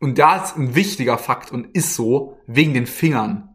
[0.00, 3.48] und da ist ein wichtiger Fakt und ist so, wegen den Fingern.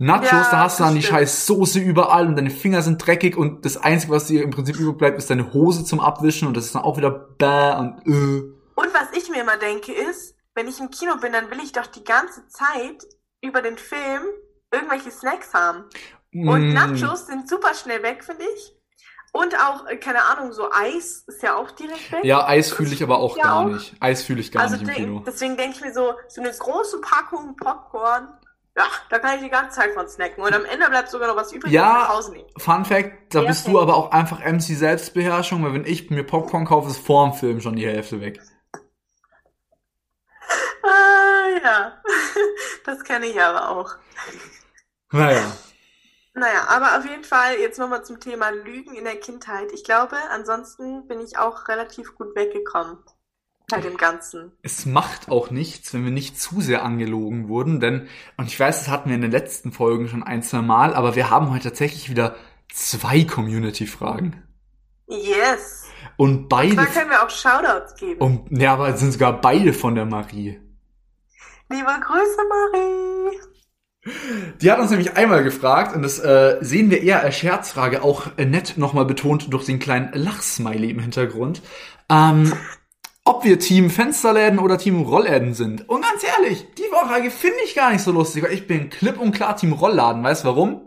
[0.00, 1.18] Nachos, Ja, da hast du dann die stimmt.
[1.18, 4.78] scheiß Soße überall und deine Finger sind dreckig und das Einzige, was dir im Prinzip
[4.78, 8.06] übrig bleibt, ist deine Hose zum Abwischen und das ist dann auch wieder bäh und
[8.06, 8.42] äh.
[8.76, 11.72] Und was ich mir immer denke ist, wenn ich im Kino bin, dann will ich
[11.72, 13.04] doch die ganze Zeit
[13.42, 14.22] über den Film
[14.72, 15.84] irgendwelche Snacks haben.
[16.32, 16.72] Und Mm.
[16.74, 18.77] Nachos sind super schnell weg, finde ich.
[19.32, 22.24] Und auch, äh, keine Ahnung, so Eis ist ja auch direkt weg.
[22.24, 23.64] Ja, Eis fühle ich aber auch Ja, gar auch.
[23.66, 23.94] nicht.
[24.00, 25.22] Eis fühle ich gar also nicht im Kino.
[25.26, 28.28] deswegen denke ich mir so, so eine große Packung Popcorn,
[28.76, 30.42] ja, da kann ich die ganze Zeit von snacken.
[30.42, 31.92] Und am Ende bleibt sogar noch was übrig, Ja.
[31.92, 32.48] nach Hause nehmen.
[32.56, 33.72] Fun Fact, da Ja, bist okay.
[33.72, 37.34] du aber auch einfach MC Selbstbeherrschung, weil wenn ich mir Popcorn kaufe, ist vor dem
[37.34, 38.40] Film schon die Hälfte weg.
[40.82, 41.92] Ah, ja.
[42.84, 43.90] Das kenne ich aber auch.
[45.12, 45.42] Naja.
[46.34, 49.72] Naja, aber auf jeden Fall jetzt nochmal zum Thema Lügen in der Kindheit.
[49.72, 52.98] Ich glaube, ansonsten bin ich auch relativ gut weggekommen
[53.70, 54.52] bei dem Ganzen.
[54.62, 58.78] Es macht auch nichts, wenn wir nicht zu sehr angelogen wurden, denn, und ich weiß,
[58.78, 61.64] das hatten wir in den letzten Folgen schon ein, zwei Mal, aber wir haben heute
[61.64, 62.36] tatsächlich wieder
[62.72, 64.42] zwei Community-Fragen.
[65.06, 65.84] Yes.
[66.16, 68.20] Und beide, Da können wir auch Shoutouts geben.
[68.20, 70.60] und, ja, aber es sind sogar beide von der Marie.
[71.70, 73.38] Liebe Grüße, Marie.
[74.60, 78.26] Die hat uns nämlich einmal gefragt, und das äh, sehen wir eher als Scherzfrage, auch
[78.36, 81.62] äh, nett nochmal betont durch den kleinen Lachsmiley im Hintergrund,
[82.10, 82.52] ähm,
[83.24, 85.88] ob wir Team Fensterläden oder Team Rollläden sind.
[85.88, 89.20] Und ganz ehrlich, die Frage finde ich gar nicht so lustig, weil ich bin klipp
[89.20, 90.22] und klar Team Rollladen.
[90.22, 90.80] Weißt du warum?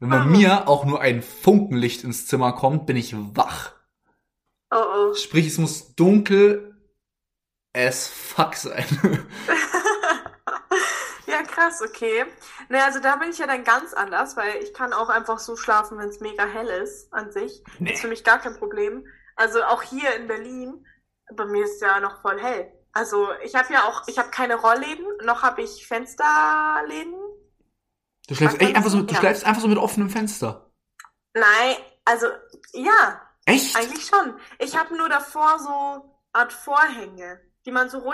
[0.00, 0.32] Wenn bei Warum?
[0.32, 3.72] mir auch nur ein Funkenlicht ins Zimmer kommt, bin ich wach.
[4.70, 5.14] Oh oh.
[5.14, 6.74] Sprich, es muss dunkel
[7.72, 8.84] as fuck sein.
[11.34, 12.26] Ja, krass, okay.
[12.68, 15.56] Ne, also da bin ich ja dann ganz anders, weil ich kann auch einfach so
[15.56, 17.64] schlafen, wenn es mega hell ist an sich.
[17.80, 17.92] Nee.
[17.92, 19.04] Ist für mich gar kein Problem.
[19.34, 20.86] Also auch hier in Berlin,
[21.34, 22.72] bei mir ist ja noch voll hell.
[22.92, 27.14] Also ich habe ja auch, ich habe keine Rollläden, noch habe ich Fensterläden.
[28.28, 29.18] Du schläfst echt einfach so, du ja.
[29.18, 30.70] schläfst einfach so mit offenem Fenster.
[31.34, 32.28] Nein, also
[32.72, 33.76] ja, Echt?
[33.76, 34.38] eigentlich schon.
[34.60, 38.04] Ich habe nur davor so Art Vorhänge, die man so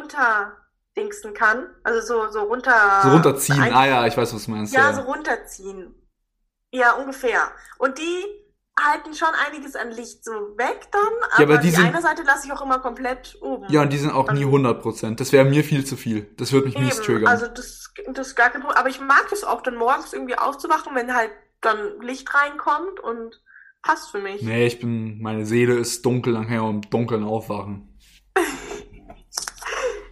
[0.97, 1.67] runterdingsen kann.
[1.85, 3.01] Also so, so runter.
[3.03, 3.61] So runterziehen.
[3.61, 4.75] ein- Ah ja, ich weiß, was du meinst.
[4.75, 5.95] Ja, so runterziehen.
[6.73, 7.51] Ja, ungefähr.
[7.79, 8.25] Und die
[8.81, 11.03] halten schon einiges an Licht so weg dann,
[11.35, 13.67] aber, aber die die, sind- eine Seite lasse ich auch immer komplett oben.
[13.69, 15.17] Ja, und die sind auch nie 100%.
[15.17, 16.33] Das wäre mir viel zu viel.
[16.37, 17.27] Das würde mich mies Eben, triggern.
[17.27, 18.79] also das, das ist gar kein Problem.
[18.79, 23.43] Aber ich mag es auch dann morgens irgendwie aufzuwachen, wenn halt dann Licht reinkommt und
[23.83, 24.41] passt für mich.
[24.43, 27.99] nee, ich bin, meine Seele ist dunkel, dann kann ich auch im Dunkeln aufwachen.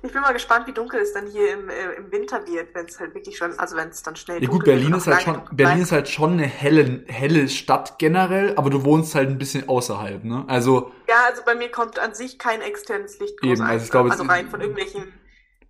[0.03, 2.87] Ich bin mal gespannt, wie dunkel es dann hier im, äh, im Winter wird, wenn
[2.87, 5.23] es halt wirklich schon, also wenn es dann schnell Ja gut, Berlin wird ist halt
[5.23, 5.81] schon, Berlin bleibt.
[5.81, 10.25] ist halt schon eine helle, helle Stadt generell, aber du wohnst halt ein bisschen außerhalb,
[10.25, 10.45] ne?
[10.47, 13.91] Also, Ja, also bei mir kommt an sich kein externes Licht groß Eben, also ich
[13.91, 15.13] glaube, also rein von irgendwelchen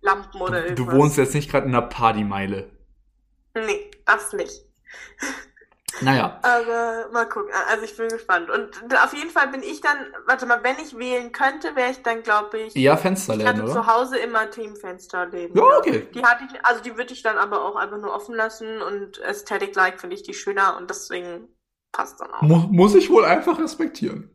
[0.01, 0.85] Lampen oder du, irgendwas.
[0.85, 2.69] du wohnst jetzt nicht gerade in einer Partymeile.
[3.55, 4.65] Nee, das nicht.
[6.01, 6.39] Naja.
[6.41, 7.51] Aber mal gucken.
[7.69, 8.49] Also ich bin gespannt.
[8.49, 8.71] Und
[9.03, 12.23] auf jeden Fall bin ich dann, warte mal, wenn ich wählen könnte, wäre ich dann,
[12.23, 13.73] glaube ich, ich Fensterläden, hatte oder?
[13.73, 15.55] zu Hause immer Teamfensterläden.
[15.55, 16.07] Ja, okay.
[16.13, 19.21] Die hatte ich, also die würde ich dann aber auch einfach nur offen lassen und
[19.21, 21.47] Aesthetic-like finde ich die schöner und deswegen
[21.91, 22.41] passt dann auch.
[22.41, 24.29] Mu muss ich wohl einfach respektieren.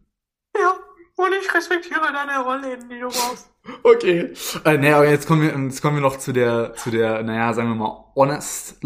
[0.56, 0.78] Ja,
[1.16, 3.50] und ich respektiere deine Rollläden, die du brauchst.
[3.82, 4.34] Okay.
[4.66, 7.54] Äh, naja, aber jetzt kommen wir, jetzt kommen wir noch zu der, zu der, naja,
[7.54, 8.78] sagen wir mal, honest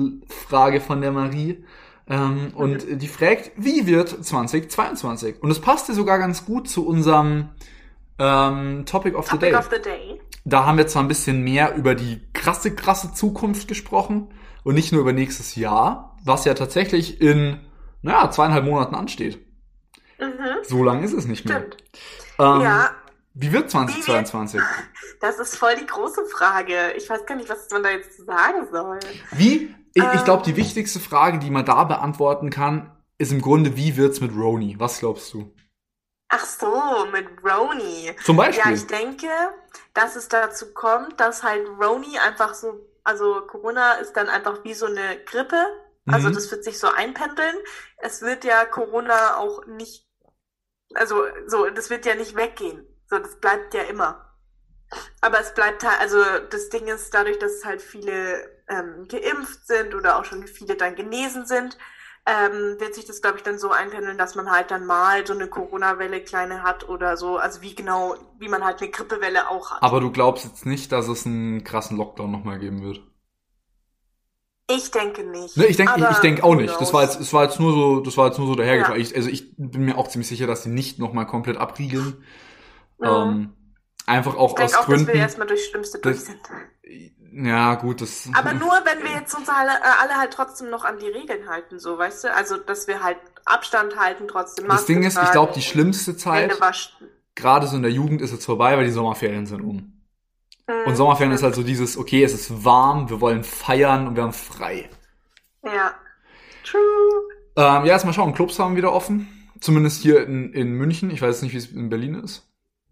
[0.48, 1.64] Frage von der Marie.
[2.08, 5.42] Ähm, und die fragt, wie wird 2022?
[5.42, 7.50] Und es passte sogar ganz gut zu unserem
[8.18, 9.54] ähm, Topic of the Topic Day.
[9.58, 10.20] of the Day.
[10.44, 14.28] Da haben wir zwar ein bisschen mehr über die krasse, krasse Zukunft gesprochen
[14.64, 17.60] und nicht nur über nächstes Jahr, was ja tatsächlich in,
[18.02, 19.38] naja, zweieinhalb Monaten ansteht.
[20.18, 20.28] Mhm,
[20.64, 21.58] So lang ist es nicht mehr.
[21.58, 21.76] stimmt.
[22.38, 22.90] Ähm, Ja,
[23.34, 24.60] Wie wird 2022?
[25.20, 26.92] das ist voll die große Frage.
[26.96, 28.98] Ich weiß gar nicht, was man da jetzt sagen soll.
[29.32, 29.74] Wie?
[29.98, 30.24] Ich, ich Ähm.
[30.24, 34.32] glaube, die wichtigste Frage, die man da beantworten kann, ist im Grunde, wie wird's mit
[34.34, 34.76] Roni?
[34.78, 35.52] Was glaubst du?
[36.28, 38.14] Ach so, mit Roni.
[38.22, 38.58] Zum Beispiel.
[38.58, 39.28] Ja, ich denke,
[39.94, 44.74] dass es dazu kommt, dass halt Roni einfach so, also Corona ist dann einfach wie
[44.74, 45.56] so eine Grippe.
[46.06, 46.34] Also Mhm.
[46.34, 47.56] das wird sich so einpendeln.
[47.98, 50.06] Es wird ja Corona auch nicht,
[50.94, 52.86] also so, das wird ja nicht weggehen.
[53.08, 54.34] So, das bleibt ja immer.
[55.20, 56.18] Aber es bleibt halt, also
[56.50, 60.94] das Ding ist, dadurch, dass halt viele ähm, geimpft sind oder auch schon viele dann
[60.94, 61.78] genesen sind,
[62.26, 65.32] ähm, wird sich das, glaube ich, dann so einpendeln, dass man halt dann mal so
[65.32, 67.38] eine Corona-Welle kleine hat oder so.
[67.38, 69.82] Also wie genau, wie man halt eine Grippewelle auch hat.
[69.82, 73.00] Aber du glaubst jetzt nicht, dass es einen krassen Lockdown nochmal geben wird?
[74.70, 75.56] Ich denke nicht.
[75.56, 76.78] Ne, ich denke ich, ich denk auch nicht.
[76.78, 79.00] Das war jetzt, es war jetzt nur so, das war jetzt nur so dahergefahren.
[79.00, 79.06] Ja.
[79.06, 82.22] Ich, also ich bin mir auch ziemlich sicher, dass sie nicht nochmal komplett abriegeln.
[82.98, 83.06] Mhm.
[83.06, 83.52] Ähm,
[84.08, 85.06] einfach auch ich aus auch, dass Gründen.
[85.08, 86.40] wir erstmal durchs Schlimmste durch das- sind.
[87.46, 88.28] ja, gut, das.
[88.34, 91.48] Aber nur, wenn wir jetzt uns alle, äh, alle halt trotzdem noch an die Regeln
[91.48, 92.34] halten, so, weißt du?
[92.34, 96.16] Also, dass wir halt Abstand halten, trotzdem Das Maske Ding ist, ich glaube, die schlimmste
[96.16, 96.58] Zeit,
[97.34, 99.76] gerade so in der Jugend, ist jetzt vorbei, weil die Sommerferien sind um.
[100.66, 100.74] Mhm.
[100.86, 104.22] Und Sommerferien ist halt so dieses, okay, es ist warm, wir wollen feiern und wir
[104.24, 104.90] haben frei.
[105.64, 105.94] Ja.
[106.64, 106.80] True.
[107.56, 109.28] Ähm, ja, erstmal schauen, Clubs haben wieder offen.
[109.60, 111.10] Zumindest hier in, in München.
[111.10, 112.47] Ich weiß jetzt nicht, wie es in Berlin ist.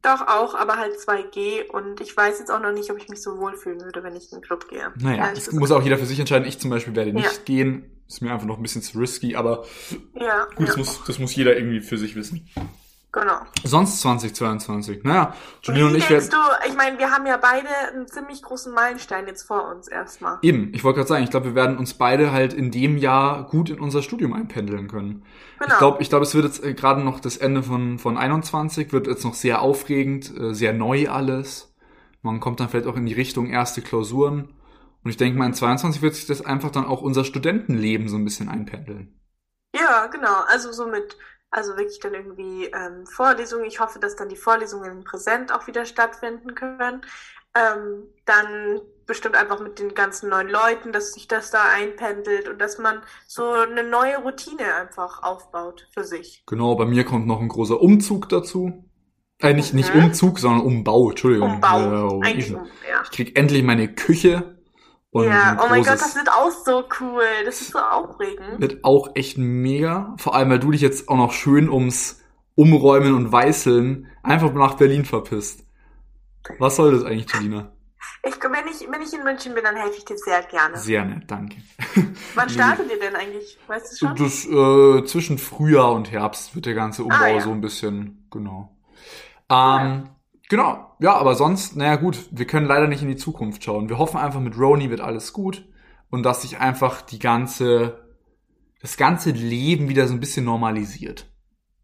[0.07, 3.21] Doch auch, aber halt 2G und ich weiß jetzt auch noch nicht, ob ich mich
[3.21, 4.93] so wohlfühlen würde, wenn ich in den Club gehe.
[5.01, 6.47] Naja, das muss auch jeder für sich entscheiden.
[6.47, 7.43] Ich zum Beispiel werde nicht Ja.
[7.45, 7.91] gehen.
[8.09, 9.65] Ist mir einfach noch ein bisschen zu risky, aber
[10.15, 12.49] Ja, gut, das, ja, muss, das muss jeder irgendwie für sich wissen.
[13.21, 13.41] Genau.
[13.65, 15.03] Sonst 2022.
[15.05, 16.29] Naja, Julien und Wie ich werden.
[16.69, 20.39] ich meine, wir haben ja beide einen ziemlich großen Meilenstein jetzt vor uns erstmal.
[20.43, 23.47] Eben, ich wollte gerade sagen, ich glaube, wir werden uns beide halt in dem Jahr
[23.47, 25.25] gut in unser Studium einpendeln können.
[25.59, 25.73] Genau.
[25.73, 28.93] Ich glaube, ich glaube, es wird jetzt äh, gerade noch das Ende von, von 21,
[28.93, 31.75] wird jetzt noch sehr aufregend, äh, sehr neu alles.
[32.23, 34.53] Man kommt dann vielleicht auch in die Richtung erste Klausuren.
[35.05, 38.17] Und ich denke mal, in 22 wird sich das einfach dann auch unser Studentenleben so
[38.17, 39.17] ein bisschen einpendeln.
[39.75, 40.43] Ja, genau.
[40.49, 41.17] Also so mit,
[41.51, 43.65] also wirklich dann irgendwie ähm, Vorlesungen.
[43.67, 47.03] Ich hoffe, dass dann die Vorlesungen in Präsent auch wieder stattfinden können.
[47.55, 52.59] Ähm, dann bestimmt einfach mit den ganzen neuen Leuten, dass sich das da einpendelt und
[52.61, 56.43] dass man so eine neue Routine einfach aufbaut für sich.
[56.47, 58.85] Genau, bei mir kommt noch ein großer Umzug dazu.
[59.39, 60.05] Äh, nicht, nicht Mhm.
[60.07, 61.55] Umzug, sondern Umbau, Entschuldigung.
[61.55, 62.21] Umbau.
[62.23, 63.03] Äh, Eigentlich ich, um, ja.
[63.05, 64.56] ich krieg endlich meine Küche.
[65.25, 67.23] Ja, oh mein Gott, das wird auch so cool.
[67.45, 68.61] Das ist so aufregend.
[68.61, 70.15] wird auch echt mega.
[70.19, 72.21] Vor allem, weil du dich jetzt auch noch schön ums
[72.55, 75.65] Umräumen und Weißeln einfach nach Berlin verpisst.
[76.59, 77.73] Was soll das eigentlich, Julina?
[78.23, 80.77] Ich, wenn, ich, wenn ich in München bin, dann helfe ich dir sehr gerne.
[80.77, 81.57] Sehr nett, danke.
[82.35, 83.59] Wann startet ihr denn eigentlich?
[83.67, 84.17] Weißt du schon?
[84.17, 87.41] Das, äh, zwischen Frühjahr und Herbst wird der ganze Umbau Ah, ja.
[87.41, 88.77] so ein bisschen, genau.
[89.49, 90.09] Ähm,
[90.49, 93.89] genau, ja, aber sonst, naja gut, wir können leider nicht in die Zukunft schauen.
[93.89, 95.65] Wir hoffen einfach, mit Roni wird alles gut
[96.11, 98.07] und dass sich einfach die ganze,
[98.81, 101.27] das ganze Leben wieder so ein bisschen normalisiert.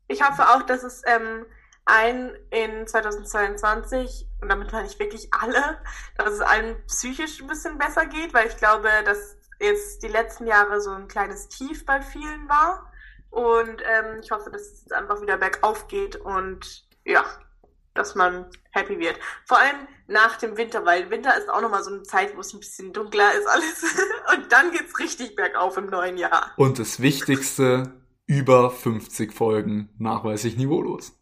[0.09, 1.47] Ich hoffe auch, dass es ähm,
[1.85, 5.81] allen in 2022, und damit meine ich wirklich alle,
[6.17, 10.47] dass es allen psychisch ein bisschen besser geht, weil ich glaube, dass jetzt die letzten
[10.47, 12.91] Jahre so ein kleines Tief bei vielen war.
[13.31, 17.25] Und ähm, ich hoffe, dass es einfach wieder bergauf geht und ja,
[17.95, 19.19] dass man happy wird.
[19.47, 22.53] Vor allem nach dem Winter, weil Winter ist auch nochmal so eine Zeit, wo es
[22.53, 23.83] ein bisschen dunkler ist alles.
[24.37, 26.53] und dann geht's richtig bergauf im neuen Jahr.
[26.57, 27.93] Und das Wichtigste,
[28.27, 31.13] über 50 Folgen nachweislich niveaulos.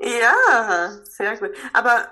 [0.00, 1.50] Ja, sehr gut.
[1.72, 2.08] Aber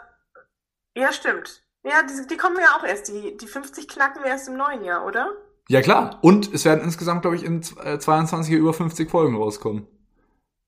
[0.94, 1.62] ja, stimmt.
[1.84, 3.08] Ja, die, die kommen ja auch erst.
[3.08, 5.30] Die, die 50 knacken wir erst im neuen Jahr, oder?
[5.68, 9.86] Ja klar, und es werden insgesamt, glaube ich, in äh, 22 über 50 Folgen rauskommen.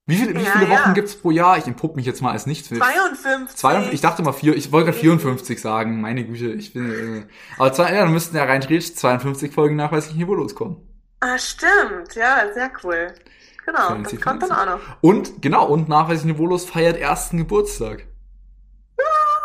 [0.09, 0.93] Wie, viel, wie Ja, viele Wochen ja.
[0.95, 1.59] gibt's pro Jahr?
[1.59, 2.71] Ich entpupp mich jetzt mal als nichts.
[2.71, 3.55] 52.
[3.57, 7.27] Zwei, ich dachte mal vier, ich wollte gerade 54 sagen, meine Güte, ich bin, äh,
[7.59, 10.79] aber zwei, ja, dann müssten ja rein theoretisch 52 Folgen nachweislich niveaulos kommen.
[11.21, 12.15] Ah, stimmt.
[12.15, 13.09] Ja, sehr cool.
[13.67, 14.63] Genau, Fancy, das kommt dann fancy.
[14.63, 14.81] auch noch.
[15.03, 18.07] Und, genau, und nachweislich niveaulos feiert ersten Geburtstag.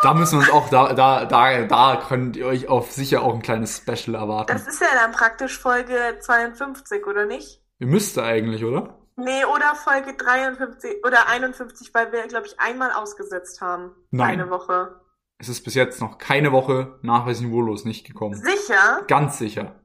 [0.02, 3.34] Da müssen wir uns auch, da, da, da, da könnt ihr euch auf sicher auch
[3.34, 4.52] ein kleines Special erwarten.
[4.52, 7.60] Das ist ja dann praktisch Folge 52, oder nicht?
[7.78, 8.98] Ihr müsste eigentlich, oder?
[9.16, 13.92] Nee, oder Folge 53 oder 51, weil wir, glaube ich, einmal ausgesetzt haben.
[14.10, 14.40] Nein.
[14.40, 15.00] Eine Woche.
[15.38, 18.34] Es ist bis jetzt noch keine Woche nachweislich niveaulos nicht gekommen.
[18.34, 19.02] Sicher?
[19.06, 19.80] Ganz sicher.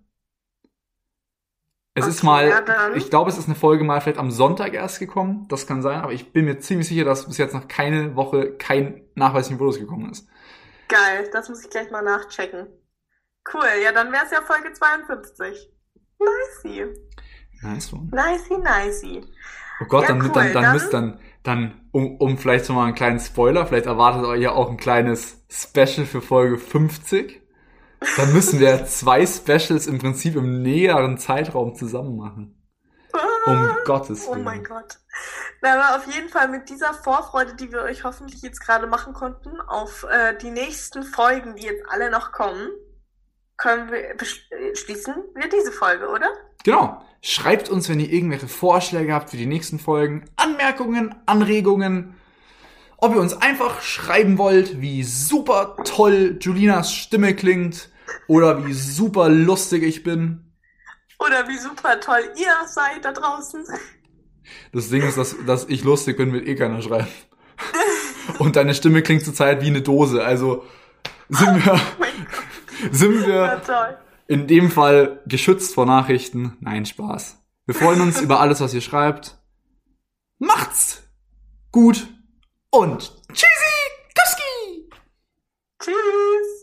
[1.95, 4.73] Es Okay, ist mal, ja ich glaube, es ist eine Folge mal vielleicht am Sonntag
[4.73, 5.47] erst gekommen.
[5.49, 8.55] Das kann sein, aber ich bin mir ziemlich sicher, dass bis jetzt noch keine Woche
[8.57, 10.27] kein Nachweis niveaulos gekommen ist.
[10.87, 12.67] Geil, das muss ich gleich mal nachchecken.
[13.53, 15.71] Cool, ja, dann wäre es ja Folge 52.
[16.19, 16.93] Nicey.
[17.61, 18.09] Nice one.
[18.11, 19.23] Nicey, nicey.
[19.81, 22.73] Oh Gott, Ja, dann, cool, dann, dann, dann- müsst dann, dann, um, um vielleicht so
[22.73, 27.41] mal einen kleinen Spoiler, vielleicht erwartet euch ja auch ein kleines Special für Folge 50.
[28.17, 32.55] Dann müssen wir zwei Specials im Prinzip im näheren Zeitraum zusammen machen.
[33.13, 34.43] Ah, Um Gottes Oh Willen.
[34.43, 34.99] mein Gott.
[35.61, 39.13] Na, aber auf jeden Fall mit dieser Vorfreude, die wir euch hoffentlich jetzt gerade machen
[39.13, 42.69] konnten, auf äh, die nächsten Folgen, die jetzt alle noch kommen,
[43.57, 46.29] können wir äh, schließen wir diese Folge, oder?
[46.63, 47.03] Genau.
[47.21, 52.15] Schreibt uns, wenn ihr irgendwelche Vorschläge habt für die nächsten Folgen, Anmerkungen, Anregungen.
[52.97, 57.89] Ob ihr uns einfach schreiben wollt, wie super toll Julinas Stimme klingt
[58.27, 60.53] oder wie super lustig ich bin.
[61.19, 63.65] Oder wie super toll ihr seid da draußen.
[64.71, 67.07] Das Ding ist, dass, dass ich lustig bin, will eh keiner schreiben.
[68.39, 70.23] Und deine Stimme klingt zurzeit wie eine Dose.
[70.23, 70.65] Also
[71.27, 73.97] sind wir, Oh Gott, sind wir toll.
[74.29, 76.55] In dem Fall geschützt vor Nachrichten.
[76.61, 77.43] Nein, Spaß.
[77.65, 79.39] Wir freuen uns über alles, was ihr schreibt.
[80.37, 81.03] Macht's
[81.71, 82.07] gut
[82.69, 83.79] und tschüssi,
[84.15, 84.89] Kuski!
[85.81, 86.58] Tschüss.